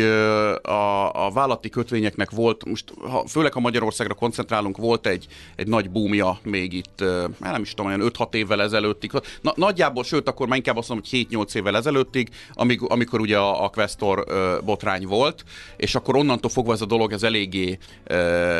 [0.62, 5.90] a, a vállati kötvényeknek volt, most ha, főleg a Magyarországra koncentrálunk, volt egy, egy nagy
[5.90, 7.04] búmja még itt,
[7.42, 9.12] hát nem is tudom, olyan 5-6 évvel ezelőttig.
[9.42, 13.38] Na, nagyjából, sőt, akkor már inkább azt mondom, hogy 7-8 évvel ezelőttig, amíg, amikor ugye
[13.38, 14.26] a, a Questor
[14.66, 15.44] botrány volt,
[15.78, 17.78] és akkor onnantól fogva ez a dolog ez eléggé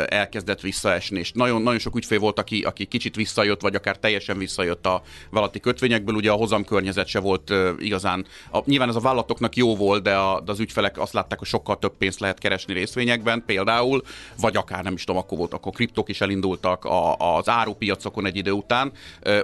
[0.06, 4.38] elkezdett visszaesni, és nagyon, nagyon sok ügyfél volt, aki, aki kicsit visszajött, vagy akár teljesen
[4.38, 9.00] visszajött a vállalati kötvényekből, ugye a hozam környezet se volt igazán, a, nyilván ez a
[9.00, 12.20] vállalat vállalatoknak jó volt, de, a, de az ügyfelek azt látták, hogy sokkal több pénzt
[12.20, 14.02] lehet keresni részvényekben, például,
[14.40, 18.36] vagy akár nem is tudom, akkor volt, akkor kriptok is elindultak a, az árupiacokon egy
[18.36, 18.92] idő után.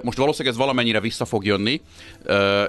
[0.03, 1.81] Most valószínűleg ez valamennyire vissza fog jönni,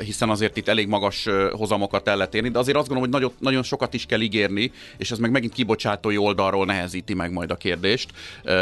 [0.04, 3.38] hiszen azért itt elég magas hozamokat el lehet érni, de azért azt gondolom, hogy nagyon,
[3.38, 7.56] nagyon sokat is kell ígérni, és ez meg megint kibocsátói oldalról nehezíti meg majd a
[7.56, 8.10] kérdést.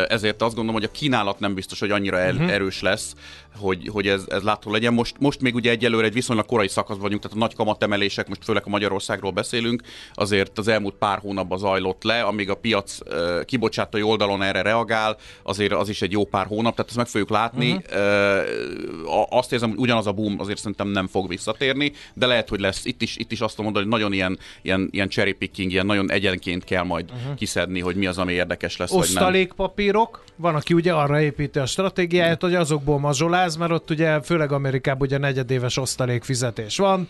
[0.09, 2.53] Ezért azt gondolom, hogy a kínálat nem biztos, hogy annyira el, uh-huh.
[2.53, 3.15] erős lesz,
[3.57, 4.95] hogy, hogy ez, ez látható legyen.
[4.95, 8.45] Most, most még ugye egyelőre egy viszonylag korai szakasz vagyunk, tehát a nagy kamatemelések, most
[8.45, 9.83] főleg a Magyarországról beszélünk,
[10.15, 12.99] azért az elmúlt pár hónapban zajlott le, amíg a piac
[13.45, 17.31] kibocsátói oldalon erre reagál, azért az is egy jó pár hónap, tehát ezt meg fogjuk
[17.31, 17.73] látni.
[17.73, 19.27] Uh-huh.
[19.29, 22.85] Azt érzem, hogy ugyanaz a boom azért szerintem nem fog visszatérni, de lehet, hogy lesz.
[22.85, 26.11] Itt is, itt is azt mondani, hogy nagyon ilyen, ilyen, ilyen cherry picking, ilyen nagyon
[26.11, 27.35] egyenként kell majd uh-huh.
[27.35, 32.43] kiszedni, hogy mi az, ami érdekes lesz, Osztalékpapírok, van, aki ugye arra építi a stratégiáját,
[32.43, 37.09] hogy azokból mazsoláz, mert ott ugye főleg Amerikában ugye negyedéves osztalék fizetés van,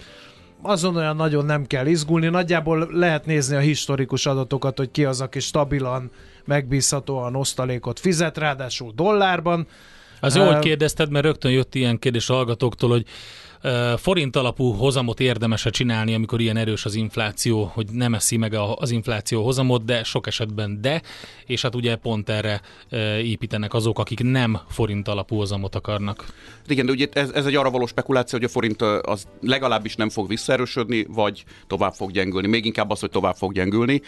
[0.62, 5.20] azon olyan nagyon nem kell izgulni, nagyjából lehet nézni a historikus adatokat, hogy ki az,
[5.20, 6.10] aki stabilan,
[6.44, 9.66] megbízhatóan osztalékot fizet, ráadásul dollárban.
[10.20, 13.04] Az jó, hogy kérdezted, mert rögtön jött ilyen kérdés a hallgatóktól, hogy
[13.96, 18.90] forint alapú hozamot érdemes csinálni, amikor ilyen erős az infláció, hogy nem eszi meg az
[18.90, 21.02] infláció hozamot, de sok esetben de,
[21.46, 22.60] és hát ugye pont erre
[23.22, 26.24] építenek azok, akik nem forint alapú hozamot akarnak.
[26.66, 30.08] Igen, de ugye ez, ez egy arra való spekuláció, hogy a forint az legalábbis nem
[30.08, 32.48] fog visszaerősödni, vagy tovább fog gyengülni.
[32.48, 34.02] Még inkább az, hogy tovább fog gyengülni.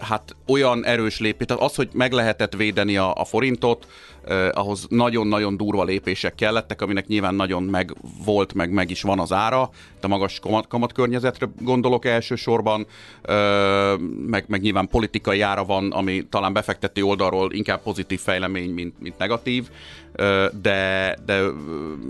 [0.00, 3.86] Hát olyan erős lépés, tehát az, hogy meg lehetett védeni a, a forintot,
[4.24, 9.18] eh, ahhoz nagyon-nagyon durva lépések kellettek, aminek nyilván nagyon meg volt, meg meg is van
[9.18, 12.86] az ára, de magas kamat, kamatkörnyezetre gondolok elsősorban,
[13.22, 19.00] eh, meg, meg nyilván politikai ára van, ami talán befektető oldalról inkább pozitív fejlemény, mint,
[19.00, 19.68] mint negatív,
[20.12, 21.40] eh, de, de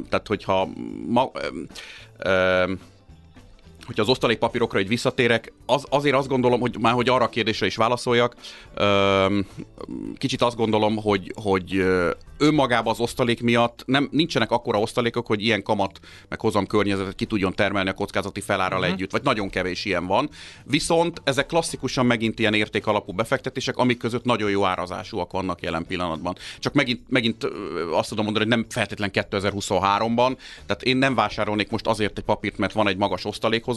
[0.09, 0.69] tehát hogyha
[1.07, 1.31] ma,
[2.19, 2.65] eh,
[3.91, 7.67] hogyha az osztalékpapírokra egy visszatérek, az, azért azt gondolom, hogy már hogy arra a kérdésre
[7.67, 8.37] is válaszoljak,
[10.19, 11.85] kicsit azt gondolom, hogy, hogy
[12.39, 17.25] önmagában az osztalék miatt nem, nincsenek akkora osztalékok, hogy ilyen kamat meg hozam környezetet ki
[17.25, 18.95] tudjon termelni a kockázati felárral uh-huh.
[18.95, 20.29] együtt, vagy nagyon kevés ilyen van.
[20.65, 26.37] Viszont ezek klasszikusan megint ilyen értékalapú befektetések, amik között nagyon jó árazásúak vannak jelen pillanatban.
[26.59, 27.45] Csak megint, megint
[27.93, 32.59] azt tudom mondani, hogy nem feltétlen 2023-ban, tehát én nem vásárolnék most azért egy papírt,
[32.59, 33.25] mert van egy magas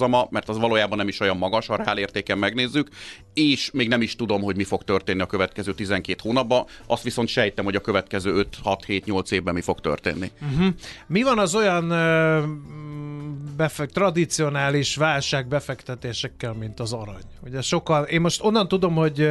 [0.03, 2.87] osztalékhozama, mert az valójában nem is olyan magas, ha értéken megnézzük,
[3.33, 6.65] és még nem is tudom, hogy mi fog történni a következő 12 hónapban.
[6.87, 10.31] Azt viszont sejtem, hogy a következő 5 6-7-8 évben mi fog történni.
[10.41, 10.73] Uh-huh.
[11.07, 12.43] Mi van az olyan uh,
[13.57, 17.21] befekt, tradicionális válság befektetésekkel, mint az arany?
[17.45, 19.29] Ugye sokan, én most onnan tudom, hogy,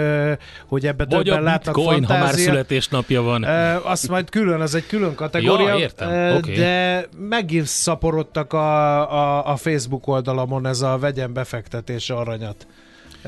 [0.67, 3.45] hogy ebbe Vagy többen látnak bitcoin, ha már születésnapja van.
[3.45, 5.69] Uh, azt majd külön, az egy külön kategória.
[5.69, 6.09] Ja, értem.
[6.09, 6.55] Uh, okay.
[6.55, 12.66] De megint szaporodtak a, a, a Facebook oldalamon ez a vegyen befektetés aranyat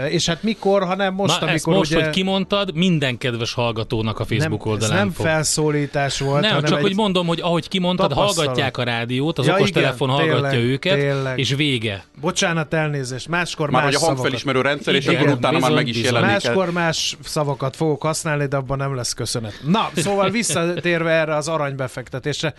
[0.09, 2.05] És hát mikor, hanem most, Na, amikor most, ugye...
[2.05, 5.27] hogy kimondtad, minden kedves hallgatónak a Facebook nem, oldalán ez nem fog.
[5.27, 6.85] felszólítás volt, Nem, hanem csak egy...
[6.85, 8.37] hogy mondom, hogy ahogy kimondtad, tapasztalat.
[8.47, 11.39] hallgatják a rádiót, az Ja, okostelefon igen, hallgatja tényleg, őket, tényleg.
[11.39, 12.05] és vége.
[12.21, 13.29] Bocsánat, elnézést.
[13.29, 15.97] Máskor Már más hogy a hangfelismerő rendszer, és Igen, akkor utána már bizony, meg is
[15.97, 16.15] bizony.
[16.15, 16.43] jelenik.
[16.45, 19.61] Máskor más szavakat fogok használni, de abban nem lesz köszönet.
[19.67, 22.55] Na, szóval visszatérve erre az aranybefektetésre,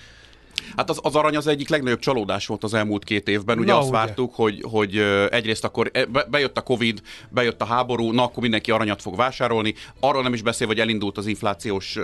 [0.77, 3.59] Hát az, az arany az egyik legnagyobb csalódás volt az elmúlt két évben.
[3.59, 3.97] Ugye Na, azt ugye.
[3.97, 4.97] vártuk, hogy, hogy
[5.29, 9.15] egyrészt akkor e- be- bejött a Covid, bejött a háború, na akkor mindenki aranyat fog
[9.15, 9.73] vásárolni.
[9.99, 11.97] Arról nem is beszél, hogy elindult az inflációs,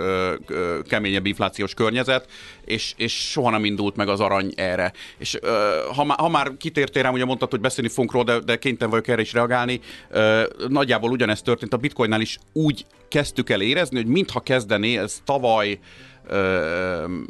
[0.88, 2.26] keményebb inflációs környezet,
[2.64, 4.92] és, és soha nem indult meg az arany erre.
[5.18, 5.38] És
[5.94, 8.90] ha, má, ha már kitértél rám, ugye mondtad, hogy beszélni fogunk róla, de, de kénytelen
[8.90, 9.80] vagyok erre is reagálni.
[10.68, 15.78] Nagyjából ugyanezt történt a bitcoinnál is úgy kezdtük el érezni, hogy mintha kezdené ez tavaly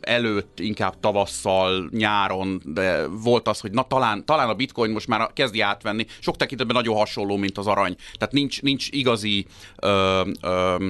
[0.01, 5.31] előtt, inkább tavasszal, nyáron, de volt az, hogy na talán, talán a bitcoin most már
[5.33, 6.07] kezdi átvenni.
[6.19, 7.97] Sok tekintetben nagyon hasonló, mint az arany.
[8.19, 10.89] Tehát nincs, nincs igazi ö, ö,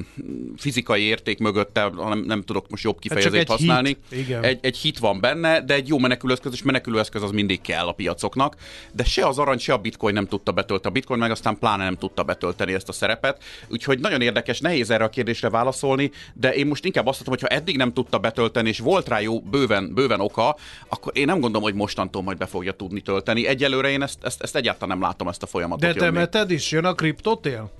[0.56, 3.96] fizikai érték mögötte, hanem nem tudok most jobb kifejezést Hát egy használni.
[4.08, 4.42] hit, igen.
[4.42, 7.92] Egy, egy hit van benne, de egy jó menekülőeszköz, és menekülőeszköz az mindig kell a
[7.92, 8.56] piacoknak.
[8.92, 10.88] De se az arany, se a bitcoin nem tudta betölteni.
[10.88, 13.42] A bitcoin meg aztán pláne nem tudta betölteni ezt a szerepet.
[13.68, 17.48] Úgyhogy nagyon érdekes, nehéz erre a kérdésre válaszolni, de én most inkább azt mondom, hogy
[17.50, 20.56] ha eddig nem tudta betölteni, és volt rá jó bőven, bőven oka,
[20.88, 23.46] akkor én nem gondolom, hogy mostantól majd be fogja tudni tölteni.
[23.46, 25.92] Egyelőre én ezt, ezt, ezt egyáltalán nem látom ezt a folyamatot.
[25.92, 27.70] de te meted is, jön a kriptotél?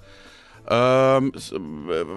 [0.65, 1.33] Öm,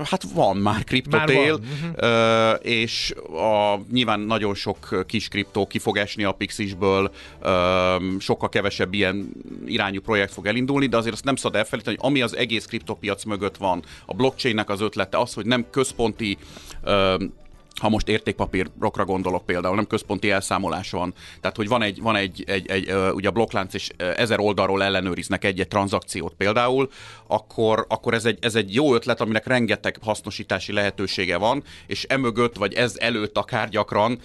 [0.03, 1.59] hát van már kriptotél,
[1.95, 8.49] ö, és a, nyilván nagyon sok kis kriptó ki fog esni a Pixisből, öm, sokkal
[8.49, 9.31] kevesebb ilyen
[9.65, 13.23] irányú projekt fog elindulni, de azért azt nem szabad elfelejteni, hogy ami az egész kriptopiac
[13.23, 16.37] mögött van, a blockchainnek az ötlete az, hogy nem központi
[16.83, 17.33] öm,
[17.81, 21.13] ha most értékpapírokra gondolok például, nem központi elszámolás van.
[21.41, 25.43] Tehát, hogy van egy, van egy, egy, egy ugye a blokklánc, és ezer oldalról ellenőriznek
[25.43, 26.89] egy-egy tranzakciót például,
[27.27, 32.55] akkor, akkor ez, egy, ez egy jó ötlet, aminek rengeteg hasznosítási lehetősége van, és emögött,
[32.55, 34.19] vagy ez előtt akár gyakran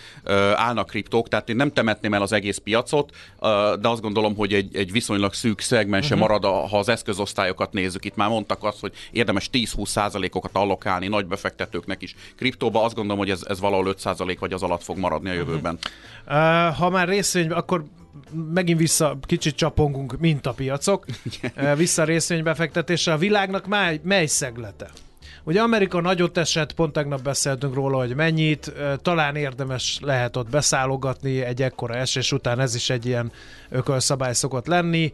[0.54, 3.16] állnak kriptók, tehát én nem temetném el az egész piacot,
[3.80, 6.28] de azt gondolom, hogy egy, egy viszonylag szűk szegmense uh-huh.
[6.28, 8.04] marad, a- ha az eszközosztályokat nézzük.
[8.04, 13.18] Itt már mondtak azt, hogy érdemes 10-20 százalékokat allokálni nagy befektetőknek is kriptóba, azt gondolom,
[13.18, 15.78] hogy ez, ez valahol 5 százalék vagy az alatt fog maradni a jövőben.
[16.26, 16.34] Uh,
[16.76, 17.84] ha már részvény, akkor
[18.52, 21.06] megint vissza, kicsit csapongunk, mint a piacok.
[21.76, 23.12] Vissza részvénybefektetésre.
[23.12, 24.90] A világnak mely, mely szeglete?
[25.44, 28.72] Ugye Amerika nagyot esett, pont tegnap beszéltünk róla, hogy mennyit,
[29.02, 33.32] talán érdemes lehet ott beszálogatni egy ekkora esés után, ez is egy ilyen
[33.68, 35.12] ökölszabály szokott lenni.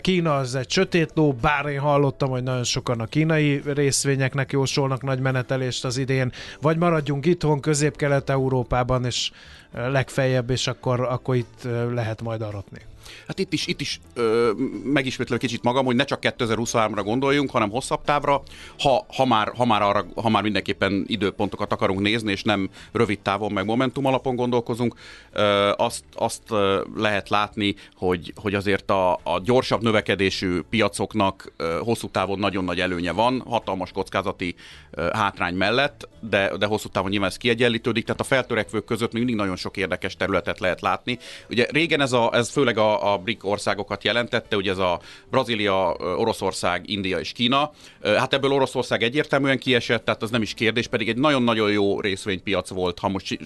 [0.00, 5.02] Kína az egy sötét ló, bár én hallottam, hogy nagyon sokan a kínai részvényeknek jósolnak
[5.02, 9.30] nagy menetelést az idén, vagy maradjunk itthon, közép-kelet-európában, és
[9.72, 12.80] legfeljebb, és akkor, akkor itt lehet majd aratni.
[13.26, 14.50] Hát itt is, itt is ö,
[14.84, 18.42] megismétlem kicsit magam, hogy ne csak 2023-ra gondoljunk, hanem hosszabb távra,
[18.78, 23.20] ha, ha, már, ha, már arra, ha már mindenképpen időpontokat akarunk nézni, és nem rövid
[23.20, 24.94] távon, meg momentum alapon gondolkozunk,
[25.32, 31.78] ö, azt, azt ö, lehet látni, hogy, hogy azért a, a gyorsabb növekedésű piacoknak ö,
[31.82, 34.54] hosszú távon nagyon nagy előnye van, hatalmas kockázati
[34.90, 39.22] ö, hátrány mellett, de, de hosszú távon nyilván ez kiegyenlítődik, tehát a feltörekvők között még
[39.22, 41.18] mindig nagyon sok érdekes területet lehet látni.
[41.50, 45.94] Ugye régen ez, a, ez főleg a, a BRIC országokat jelentette, ugye ez a Brazília,
[45.94, 47.72] Oroszország, India és Kína.
[48.02, 52.68] Hát ebből Oroszország egyértelműen kiesett, tehát az nem is kérdés, pedig egy nagyon-nagyon jó részvénypiac
[52.68, 52.98] volt.
[52.98, 53.38] Ha most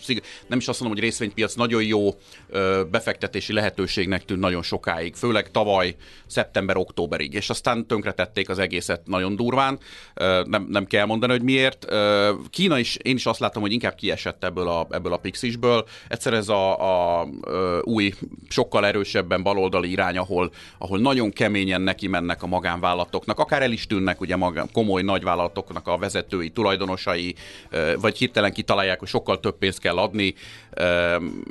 [0.47, 2.14] nem is azt mondom, hogy részvénypiac nagyon jó
[2.90, 5.94] befektetési lehetőségnek tűnt nagyon sokáig, főleg tavaly
[6.27, 9.79] szeptember-októberig, és aztán tönkretették az egészet nagyon durván.
[10.44, 11.87] Nem, nem kell mondani, hogy miért.
[12.51, 15.87] Kína is, én is azt látom, hogy inkább kiesett ebből a, ebből a Pixisből.
[16.09, 18.12] Egyszer ez a, a ö, új,
[18.49, 23.87] sokkal erősebben baloldali irány, ahol, ahol nagyon keményen neki mennek a magánvállalatoknak, akár el is
[23.87, 27.35] tűnnek ugye magán, komoly nagyvállalatoknak a vezetői, tulajdonosai,
[28.01, 30.35] vagy hirtelen kitalálják, hogy sokkal több pénzt kell adni.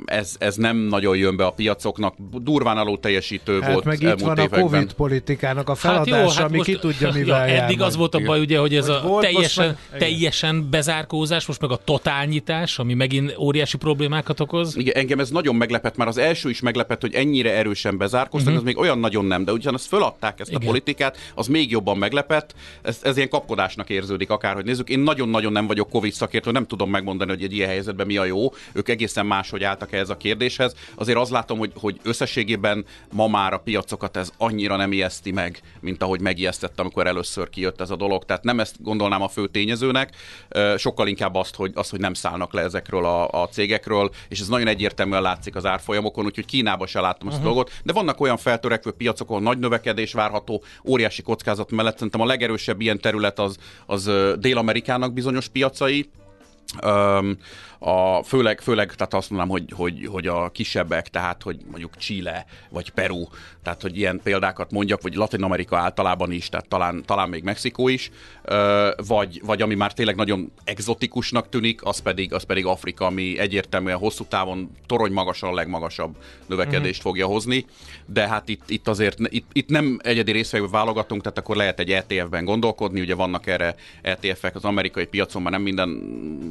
[0.04, 2.14] Ez, ez nem nagyon jön be a piacoknak.
[2.42, 4.48] Durván alul teljesítő Hát volt meg itt van a.
[4.48, 7.88] Covid politikának a feladása, ami ki tudja, mivel hát ja, jár Eddig majd.
[7.90, 11.46] az volt a baj, ugye, hogy ez Hogy a volt, most teljesen, meg- teljesen bezárkózás,
[11.46, 14.76] most meg a totálnyitás, ami megint óriási problémákat okoz.
[14.76, 18.56] Igen, engem ez nagyon meglepett, már az első is meglepett, hogy ennyire erősen bezárkoztak, Mhm.
[18.58, 18.68] uh-huh.
[18.68, 20.62] ez még olyan nagyon nem, de ugyanis föladták ezt Igen.
[20.62, 24.88] a politikát, az még jobban meglepett, ez, ez ilyen kapkodásnak érződik akárhogy nézzük.
[24.88, 28.24] Én nagyon-nagyon nem vagyok Covid szakértő, nem tudom megmondani, hogy egy ilyen helyzetben mi a
[28.24, 28.88] jó, ők
[29.18, 30.74] egészen máshogy álltak ehhez a kérdéshez.
[30.94, 35.60] Azért azt látom, hogy, hogy összességében ma már a piacokat ez annyira nem ijeszti meg,
[35.80, 38.24] mint ahogy megijesztett, amikor először kijött ez a dolog.
[38.24, 40.16] Tehát nem ezt gondolnám a fő tényezőnek,
[40.76, 44.48] sokkal inkább azt, hogy, azt, hogy nem szállnak le ezekről a, a cégekről, és ez
[44.48, 47.32] nagyon egyértelműen látszik az árfolyamokon, úgyhogy Kínába se láttam uh-huh.
[47.32, 51.94] ezt a dolgot, de vannak olyan feltörekvő piacokon nagy növekedés várható, óriási kockázat mellett.
[51.94, 56.10] Szerintem a legerősebb ilyen terület az, az Dél-Amerikának bizonyos piacai,
[57.78, 62.46] a, főleg, főleg tehát azt mondanám, hogy, hogy, hogy a kisebbek, tehát hogy mondjuk Chile
[62.70, 63.24] vagy Peru,
[63.62, 67.88] tehát hogy ilyen példákat mondjak, vagy Latin Amerika általában is, tehát talán, talán még Mexikó
[67.88, 68.10] is,
[69.06, 73.98] vagy, vagy ami már tényleg nagyon exotikusnak tűnik, az pedig, az pedig Afrika, ami egyértelműen
[73.98, 77.02] hosszú távon torony magasan a legmagasabb növekedést uh-huh.
[77.02, 77.66] fogja hozni,
[78.06, 81.90] de hát itt, itt azért itt, itt nem egyedi részvevő válogatunk, tehát akkor lehet egy
[81.90, 85.88] ETF-ben gondolkodni, ugye vannak erre ETF-ek az amerikai piacon, már nem minden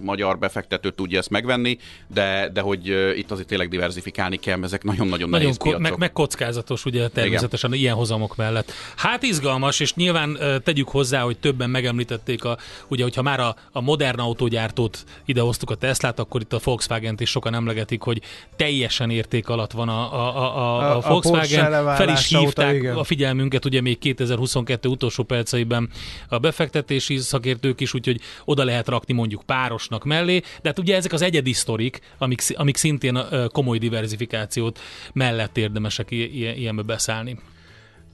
[0.03, 1.77] magyar befektető tudja ezt megvenni,
[2.07, 6.11] de, de hogy itt azért tényleg diversifikálni kell, ezek nagyon-nagyon nagyon nehéz ko- meg, meg
[6.11, 7.81] kockázatos, ugye természetesen Igen.
[7.81, 8.71] ilyen hozamok mellett.
[8.95, 13.81] Hát izgalmas, és nyilván tegyük hozzá, hogy többen megemlítették, a, ugye, hogyha már a, a
[13.81, 18.21] modern autógyártót idehoztuk a Teslát, akkor itt a Volkswagen-t is sokan emlegetik, hogy
[18.55, 21.73] teljesen érték alatt van a, a, a, a, a Volkswagen.
[21.87, 25.89] A Fel is hívták óta, a figyelmünket, ugye még 2022 utolsó perceiben
[26.27, 31.19] a befektetési szakértők is, úgyhogy oda lehet rakni mondjuk párosnak mellé, de hát ugye ezek
[31.19, 33.19] az egyedi sztorik, amik, amik szintén
[33.51, 34.79] komoly diversifikációt
[35.13, 37.39] mellett érdemesek ilyenbe beszállni.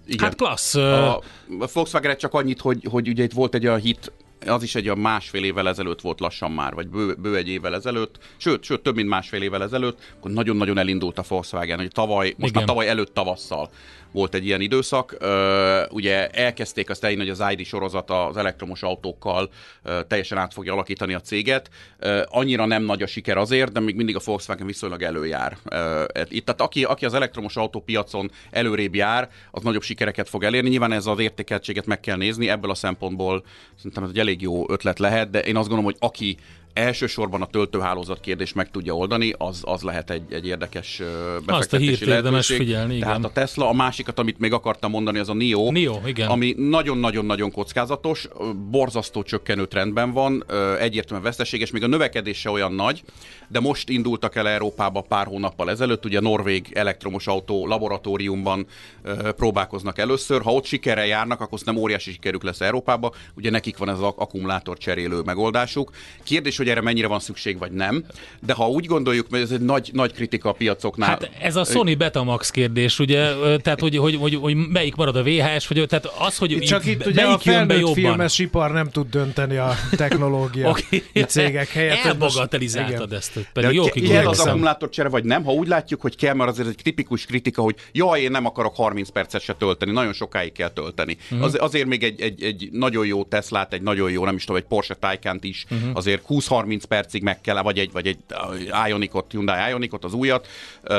[0.07, 0.25] Igen.
[0.25, 0.75] Hát klassz.
[0.75, 1.17] A,
[1.59, 4.11] a Volkswagen csak annyit, hogy, hogy ugye itt volt egy olyan hit,
[4.45, 7.75] az is egy a másfél évvel ezelőtt volt lassan már, vagy bő, bő egy évvel
[7.75, 12.33] ezelőtt, sőt, sőt, több mint másfél évvel ezelőtt, akkor nagyon-nagyon elindult a Volkswagen, hogy tavaly,
[12.37, 12.53] most Igen.
[12.53, 13.69] már tavaly előtt tavasszal
[14.13, 15.17] volt egy ilyen időszak.
[15.89, 19.49] Ugye elkezdték azt elhinni, hogy az ID sorozat az elektromos autókkal
[20.07, 21.69] teljesen át fogja alakítani a céget.
[22.25, 25.57] Annyira nem nagy a siker azért, de még mindig a Volkswagen viszonylag előjár.
[26.29, 30.69] Itt, tehát aki, aki az elektromos autópiacon előrébb jár, az nagyobb sikereket fog elérni.
[30.69, 33.43] Nyilván ez az értékeltséget meg kell nézni, ebből a szempontból
[33.75, 36.37] szerintem ez egy elég jó ötlet lehet, de én azt gondolom, hogy aki
[36.73, 41.01] elsősorban a töltőhálózat kérdés meg tudja oldani, az, az lehet egy, egy érdekes
[41.45, 43.07] befektetési Azt a hírt érdemes figyelni, igen.
[43.07, 46.27] Tehát a Tesla, a másikat, amit még akartam mondani, az a NIO, NIO igen.
[46.27, 48.27] ami nagyon-nagyon-nagyon kockázatos,
[48.71, 50.45] borzasztó csökkenő trendben van,
[50.79, 53.03] egyértelműen veszteséges, még a növekedése olyan nagy,
[53.47, 58.65] de most indultak el Európába pár hónappal ezelőtt, ugye a Norvég elektromos autó laboratóriumban
[59.35, 63.89] próbálkoznak először, ha ott sikerrel járnak, akkor nem óriási sikerük lesz Európába, ugye nekik van
[63.89, 65.91] ez az akkumulátor cserélő megoldásuk.
[66.23, 68.05] Kérdés, hogy erre mennyire van szükség, vagy nem.
[68.45, 71.09] De ha úgy gondoljuk, mert ez egy nagy, nagy kritika a piacoknál.
[71.09, 75.23] Hát ez a Sony Betamax kérdés, ugye, tehát hogy, hogy, hogy, hogy melyik marad a
[75.23, 79.57] VHS, vagy tehát az, hogy Csak itt ugye a felnőtt filmes ipar nem tud dönteni
[79.57, 81.03] a technológia okay.
[81.27, 82.03] cégek helyett.
[82.03, 85.43] Elbagatelizáltad ezt, pedig De jó kell az akkumulátorcsere, vagy nem?
[85.43, 88.75] Ha úgy látjuk, hogy kell, mert azért egy tipikus kritika, hogy jaj, én nem akarok
[88.75, 91.17] 30 percet se tölteni, nagyon sokáig kell tölteni.
[91.23, 91.45] Uh-huh.
[91.45, 94.61] Az, azért még egy, egy, egy nagyon jó Teslát, egy nagyon jó, nem is tudom,
[94.61, 95.89] egy Porsche Taycan is, uh-huh.
[95.93, 98.17] azért 20 30 percig meg kell, vagy egy, vagy egy
[98.87, 100.47] Ionicot, Hyundai Ionicot, az újat,
[100.83, 100.97] uh,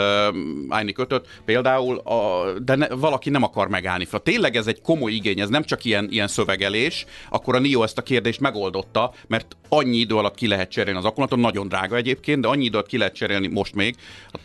[0.79, 4.07] Ioniq 5 például, a, de ne, valaki nem akar megállni.
[4.11, 7.83] Ha tényleg ez egy komoly igény, ez nem csak ilyen, ilyen szövegelés, akkor a NIO
[7.83, 11.97] ezt a kérdést megoldotta, mert annyi idő alatt ki lehet cserélni az akkumulátor, nagyon drága
[11.97, 13.97] egyébként, de annyi idő alatt ki lehet cserélni most még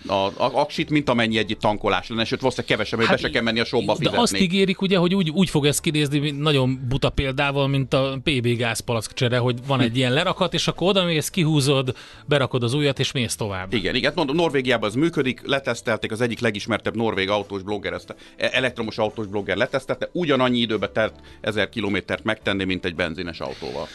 [0.07, 3.29] a, a, a aksit, mint amennyi egy tankolás lenne, sőt valószínűleg kevesebb, hát, be se
[3.29, 4.15] kell menni a showba fizetni.
[4.15, 8.17] De azt ígérik ugye, hogy úgy, úgy fog ez kinézni, nagyon buta példával, mint a
[8.23, 12.73] PB gázpalack csere, hogy van egy ilyen lerakat, és akkor oda mész, kihúzod, berakod az
[12.73, 13.73] újat, és mész tovább.
[13.73, 18.49] Igen, igen, mondom, Norvégiában ez működik, letesztelték, az egyik legismertebb norvég autós blogger, ezt, e,
[18.51, 23.87] elektromos autós blogger letesztelte, ugyanannyi időbe telt 1000 kilométert megtenni, mint egy benzines autóval.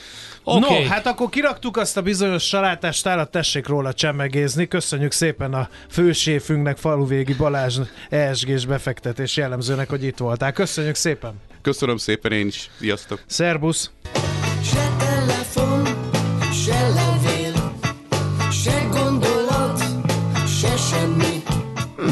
[0.45, 0.83] Okay.
[0.83, 4.69] No, hát akkor kiraktuk azt a bizonyos salátást, tessék róla csemegézni.
[4.69, 10.53] Köszönjük szépen a főséfünknek, faluvégi Balázs ESG-s befektetés jellemzőnek, hogy itt voltál.
[10.53, 11.35] Köszönjük szépen!
[11.63, 12.71] Köszönöm szépen én is.
[12.79, 13.23] Sziasztok!
[13.27, 13.91] Szerbusz!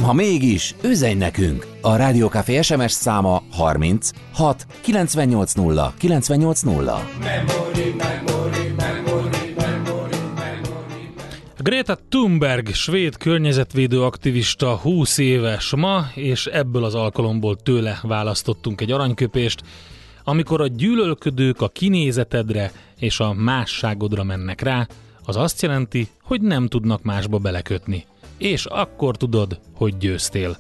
[0.03, 1.67] Ha mégis, üzenj nekünk!
[1.81, 6.85] A Rádiókafé SMS száma 30 6 980 980.
[7.21, 11.13] Memory, memory, memory, memory, memory.
[11.59, 18.93] Greta Thunberg, svéd környezetvédő aktivista 20 éves ma, és ebből az alkalomból tőle választottunk egy
[18.93, 19.63] aranyköpést,
[20.25, 24.87] amikor a gyűlölködők a kinézetedre és a másságodra mennek rá,
[25.25, 28.07] az azt jelenti, hogy nem tudnak másba belekötni
[28.43, 30.57] és akkor tudod, hogy győztél.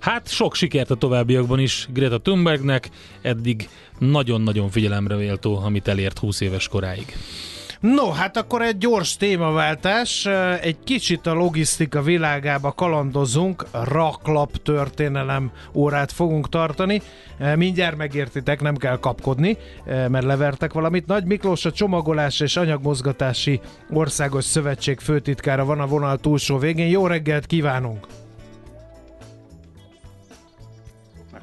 [0.00, 2.90] Hát sok sikert a továbbiakban is Greta Thunbergnek,
[3.22, 7.16] eddig nagyon-nagyon figyelemre véltó, amit elért 20 éves koráig.
[7.80, 10.26] No, hát akkor egy gyors témaváltás.
[10.60, 13.66] Egy kicsit a logisztika világába kalandozunk.
[13.72, 17.02] Raklap történelem órát fogunk tartani.
[17.56, 21.06] Mindjárt megértitek, nem kell kapkodni, mert levertek valamit.
[21.06, 23.60] Nagy Miklós a csomagolás és anyagmozgatási
[23.90, 26.88] országos szövetség főtitkára van a vonal túlsó végén.
[26.88, 28.06] Jó reggelt kívánunk!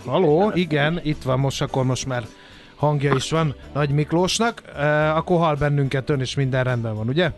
[0.05, 2.23] Haló, igen, itt van most, akkor most már
[2.75, 4.61] hangja is van Nagy Miklósnak,
[5.15, 7.31] akkor hall bennünket ön, és minden rendben van, ugye?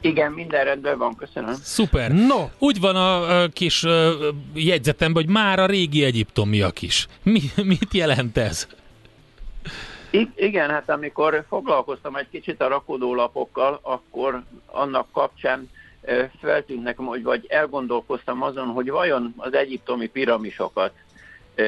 [0.00, 1.54] Igen, minden rendben van, köszönöm.
[1.54, 2.12] Szuper.
[2.12, 2.48] No.
[2.58, 3.92] Úgy van a, a kis uh,
[4.54, 7.06] jegyzetemben, hogy már a régi egyiptomiak is.
[7.22, 8.68] Mi, mit jelent ez?
[10.10, 15.70] I- igen, hát amikor foglalkoztam egy kicsit a rakodólapokkal, akkor annak kapcsán
[16.40, 20.92] feltűnt nekem, hogy vagy elgondolkoztam azon, hogy vajon az egyiptomi piramisokat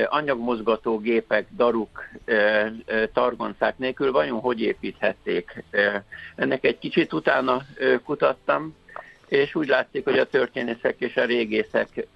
[0.09, 2.05] anyagmozgató gépek, daruk,
[3.12, 5.64] targoncák nélkül vajon hogy építhették.
[6.36, 7.62] Ennek egy kicsit utána
[8.05, 8.74] kutattam,
[9.28, 12.07] és úgy látszik, hogy a történészek és a régészek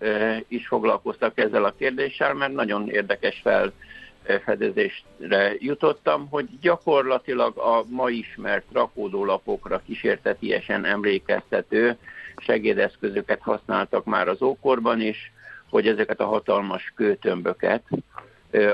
[0.49, 8.65] is foglalkoztak ezzel a kérdéssel, mert nagyon érdekes felfedezésre jutottam, hogy gyakorlatilag a ma ismert
[8.73, 11.97] rakódólapokra kísértetiesen emlékeztető
[12.37, 15.33] segédeszközöket használtak már az ókorban is,
[15.71, 17.83] hogy ezeket a hatalmas kőtömböket,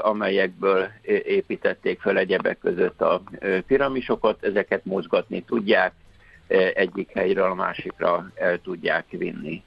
[0.03, 0.89] amelyekből
[1.25, 3.23] építették fel egyebek között a
[3.67, 5.93] piramisokat, ezeket mozgatni tudják,
[6.75, 9.63] egyik helyről a másikra el tudják vinni.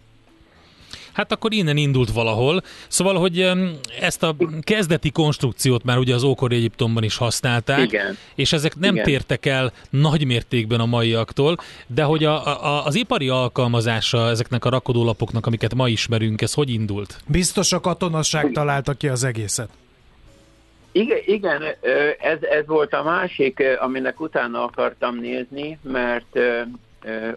[1.16, 2.62] Hát akkor innen indult valahol.
[2.88, 3.52] Szóval, hogy
[4.00, 8.18] ezt a kezdeti konstrukciót már ugye az ókori Egyiptomban is használták, Igen.
[8.36, 9.06] és ezek nem Igen.
[9.06, 11.58] tértek el nagy mértékben a maiaktól,
[11.88, 16.70] de hogy a, a, az ipari alkalmazása ezeknek a rakodólapoknak, amiket ma ismerünk, ez hogy
[16.70, 17.18] indult?
[17.28, 19.70] Biztos a katonaság találta ki az egészet.
[20.92, 21.62] Igen, igen
[22.20, 26.40] ez, ez volt a másik, aminek utána akartam nézni, mert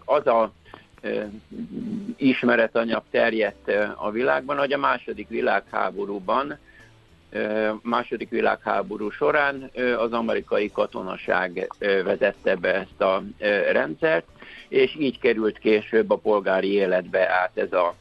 [0.05, 0.51] az a
[2.15, 6.57] ismeretanyag terjedt a világban, hogy a második világháborúban,
[7.81, 11.71] második világháború során az amerikai katonaság
[12.03, 13.23] vezette be ezt a
[13.71, 14.25] rendszert,
[14.67, 17.95] és így került később a polgári életbe át ez a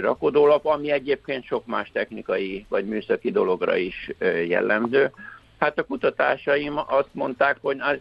[0.00, 4.10] rakodólap, ami egyébként sok más technikai vagy műszaki dologra is
[4.46, 5.10] jellemző.
[5.58, 8.00] Hát a kutatásaim azt mondták, hogy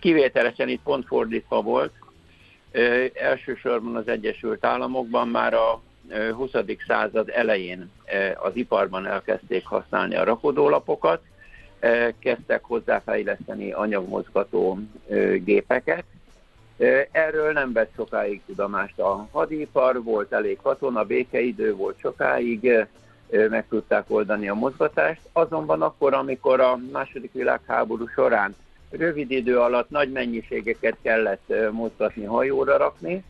[0.00, 1.92] kivételesen itt pont fordítva volt,
[3.14, 5.80] elsősorban az Egyesült Államokban már a
[6.32, 6.50] 20.
[6.86, 7.90] század elején
[8.34, 11.22] az iparban elkezdték használni a rakodólapokat,
[12.18, 14.78] kezdtek hozzáfejleszteni anyagmozgató
[15.44, 16.04] gépeket.
[17.10, 22.86] Erről nem vett sokáig tudomást a hadipar, volt elég katona, békeidő volt sokáig,
[23.28, 25.20] meg tudták oldani a mozgatást.
[25.32, 28.54] Azonban akkor, amikor a második világháború során
[28.96, 33.24] rövid idő alatt nagy mennyiségeket kellett mozgatni, hajóra rakni,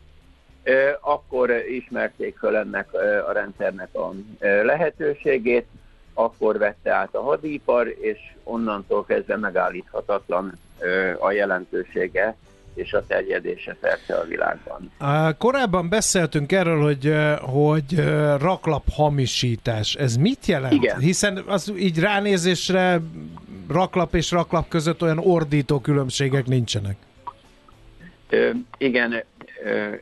[1.01, 2.93] akkor ismerték fel ennek
[3.27, 5.65] a rendszernek a lehetőségét,
[6.13, 10.59] akkor vette át a hadipar, és onnantól kezdve megállíthatatlan
[11.19, 12.35] a jelentősége
[12.75, 14.91] és a terjedése szerte a világban.
[15.37, 18.03] Korábban beszéltünk erről, hogy, hogy
[18.39, 19.95] raklap hamisítás.
[19.95, 20.73] Ez mit jelent?
[20.73, 20.99] Igen.
[20.99, 23.01] Hiszen az így ránézésre
[23.69, 26.97] raklap és raklap között olyan ordító különbségek nincsenek.
[28.29, 29.23] Ö, igen,
[29.63, 29.93] ö,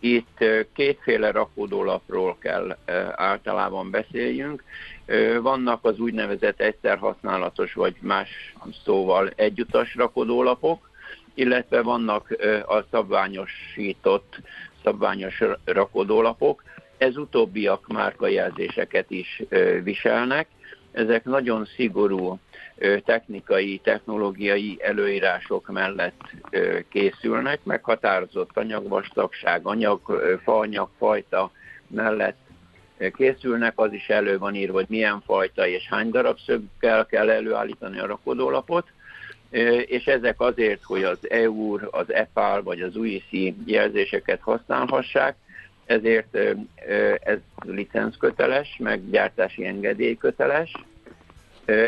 [0.00, 0.44] itt
[0.74, 2.76] kétféle rakódólapról kell
[3.14, 4.64] általában beszéljünk.
[5.42, 8.54] Vannak az úgynevezett egyszer használatos, vagy más
[8.84, 10.90] szóval egyutas rakódólapok,
[11.34, 14.40] illetve vannak a szabványosított,
[14.82, 16.62] szabványos rakodólapok.
[16.98, 19.42] Ez utóbbiak márkajelzéseket is
[19.82, 20.46] viselnek.
[20.92, 22.38] Ezek nagyon szigorú
[23.04, 26.20] technikai, technológiai előírások mellett
[26.88, 30.00] készülnek, meghatározott anyagvastagság, anyag,
[30.42, 31.50] faanyag fajta
[31.86, 32.38] mellett
[33.14, 37.98] készülnek, az is elő van írva, hogy milyen fajta és hány darab szöggel kell előállítani
[37.98, 38.86] a rakodólapot,
[39.86, 45.36] és ezek azért, hogy az EUR, az EPAL vagy az UIC jelzéseket használhassák,
[45.86, 46.38] ezért
[47.20, 50.72] ez licenszköteles, meg gyártási engedélyköteles,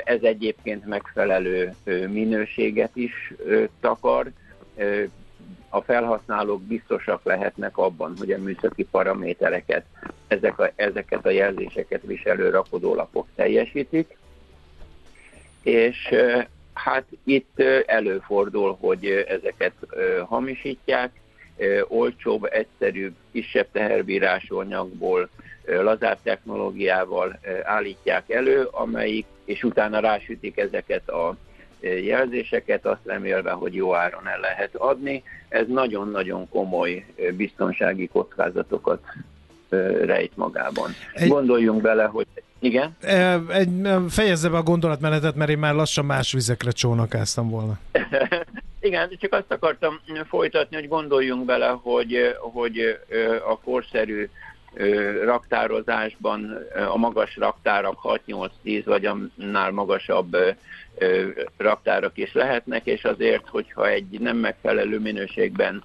[0.04, 1.74] ez egyébként megfelelő
[2.08, 3.32] minőséget is
[3.80, 4.30] takar.
[5.68, 9.84] A felhasználók biztosak lehetnek abban, hogy a műszaki paramétereket,
[10.26, 14.16] ezek a, ezeket a jelzéseket viselő rakodólapok teljesítik.
[15.62, 16.14] És
[16.86, 19.72] hát itt előfordul, hogy ezeket
[20.26, 21.10] hamisítják,
[21.88, 25.28] olcsóbb, egyszerűbb, kisebb teherbírású anyagból,
[25.64, 31.36] lazább technológiával állítják elő, amelyik és utána rásütik ezeket a
[31.80, 35.22] jelzéseket, azt remélve, hogy jó áron el lehet adni.
[35.48, 37.04] Ez nagyon-nagyon komoly
[37.36, 39.02] biztonsági kockázatokat
[40.04, 40.90] rejt magában.
[41.14, 41.28] Egy...
[41.28, 42.26] Gondoljunk bele, hogy
[42.60, 42.96] igen?
[43.48, 43.70] Egy,
[44.08, 47.78] fejezze be a gondolatmenetet, mert én már lassan más vizekre csónakáztam volna.
[48.80, 52.98] Igen, csak azt akartam folytatni, hogy gondoljunk bele, hogy, hogy
[53.48, 54.28] a korszerű
[55.24, 60.36] raktározásban a magas raktárak 6-8-10 vagy annál magasabb
[61.56, 65.84] raktárak is lehetnek, és azért, hogyha egy nem megfelelő minőségben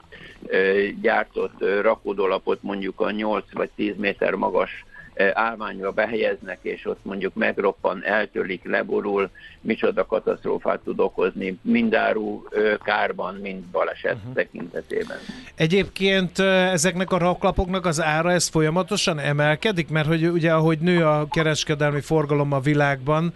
[1.02, 4.86] gyártott rakódolapot mondjuk a 8 vagy 10 méter magas
[5.34, 9.30] állványba behelyeznek, és ott mondjuk megroppan, eltölik, leborul,
[9.62, 12.44] micsoda katasztrófát tud okozni, mind áru
[12.84, 14.34] kárban, mind baleset uh-huh.
[14.34, 15.18] tekintetében.
[15.56, 21.28] Egyébként ezeknek a raklapoknak az ára ez folyamatosan emelkedik, mert hogy ugye ahogy nő a
[21.30, 23.34] kereskedelmi forgalom a világban,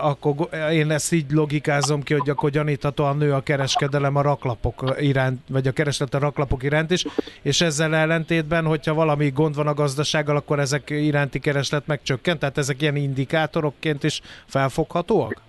[0.00, 0.34] akkor
[0.72, 5.66] én ezt így logikázom ki, hogy akkor gyaníthatóan nő a kereskedelem a raklapok iránt, vagy
[5.66, 7.06] a kereslet a raklapok iránt is,
[7.42, 12.58] és ezzel ellentétben, hogyha valami gond van a gazdasággal, akkor ezek iránti kereslet megcsökkent, tehát
[12.58, 15.40] ezek ilyen indikátorokként is felfoghatóak?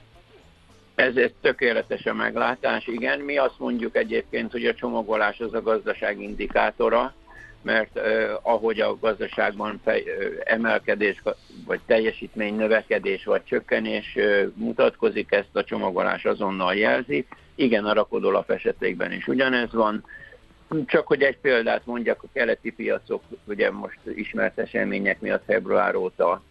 [0.95, 3.20] Ez egy tökéletes a meglátás, igen.
[3.20, 7.14] Mi azt mondjuk egyébként, hogy a csomagolás az a gazdaság indikátora,
[7.62, 11.22] mert eh, ahogy a gazdaságban fej, eh, emelkedés,
[11.66, 17.26] vagy teljesítmény növekedés, vagy csökkenés eh, mutatkozik, ezt a csomagolás azonnal jelzi.
[17.55, 20.05] Igen, a rakodólap esetében is ugyanez van.
[20.86, 26.41] Csak hogy egy példát mondjak, a keleti piacok ugye most ismert események miatt február óta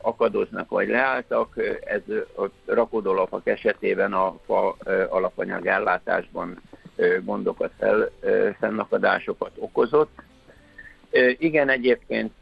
[0.00, 1.54] akadoznak vagy leálltak.
[1.84, 2.00] Ez
[2.36, 4.76] a rakodólapok esetében a fa
[5.08, 6.62] alapanyag ellátásban
[7.24, 8.10] gondokat, fel,
[8.58, 10.22] fennakadásokat okozott.
[11.38, 12.32] Igen, egyébként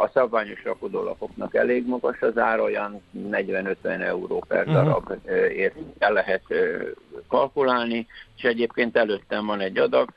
[0.00, 4.74] a szabványos rakodólapoknak elég magas az ára, olyan 40-50 euró per mhm.
[4.74, 5.12] darab
[5.56, 6.42] ért el lehet
[7.28, 8.06] kalkulálni,
[8.36, 10.12] és egyébként előttem van egy adag,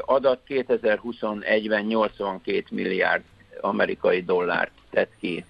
[0.00, 3.22] adat 2021-ben 82 milliárd
[3.60, 5.44] amerikai dollárt tett ki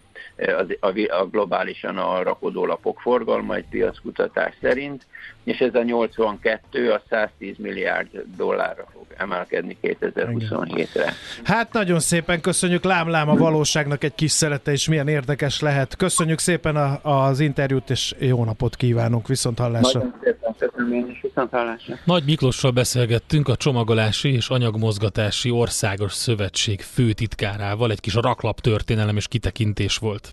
[1.08, 5.06] a globálisan a rakodólapok forgalma egy piackutatás szerint,
[5.44, 11.12] és ez a 82 a 110 milliárd dollárra fog emelkedni 2027-re.
[11.44, 15.96] Hát nagyon szépen köszönjük, lám-lám a valóságnak egy kis szerete, és milyen érdekes lehet.
[15.96, 19.98] Köszönjük szépen a, az interjút, és jó napot kívánunk, viszont hallásra.
[19.98, 21.94] Nagyon szépen köszönöm én is, viszont hallásra.
[22.04, 29.28] Nagy Miklossal beszélgettünk a Csomagolási és Anyagmozgatási Országos Szövetség főtitkárával, egy kis raklap történelem és
[29.28, 30.29] kitekintés volt.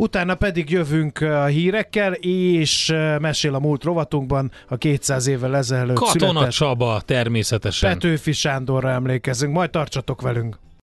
[0.00, 6.28] Utána pedig jövünk a hírekkel, és mesél a múlt rovatunkban a 200 évvel ezelőtt Katona
[6.28, 7.92] született Csaba, természetesen.
[7.92, 10.58] Petőfi Sándorra emlékezünk, majd tartsatok velünk!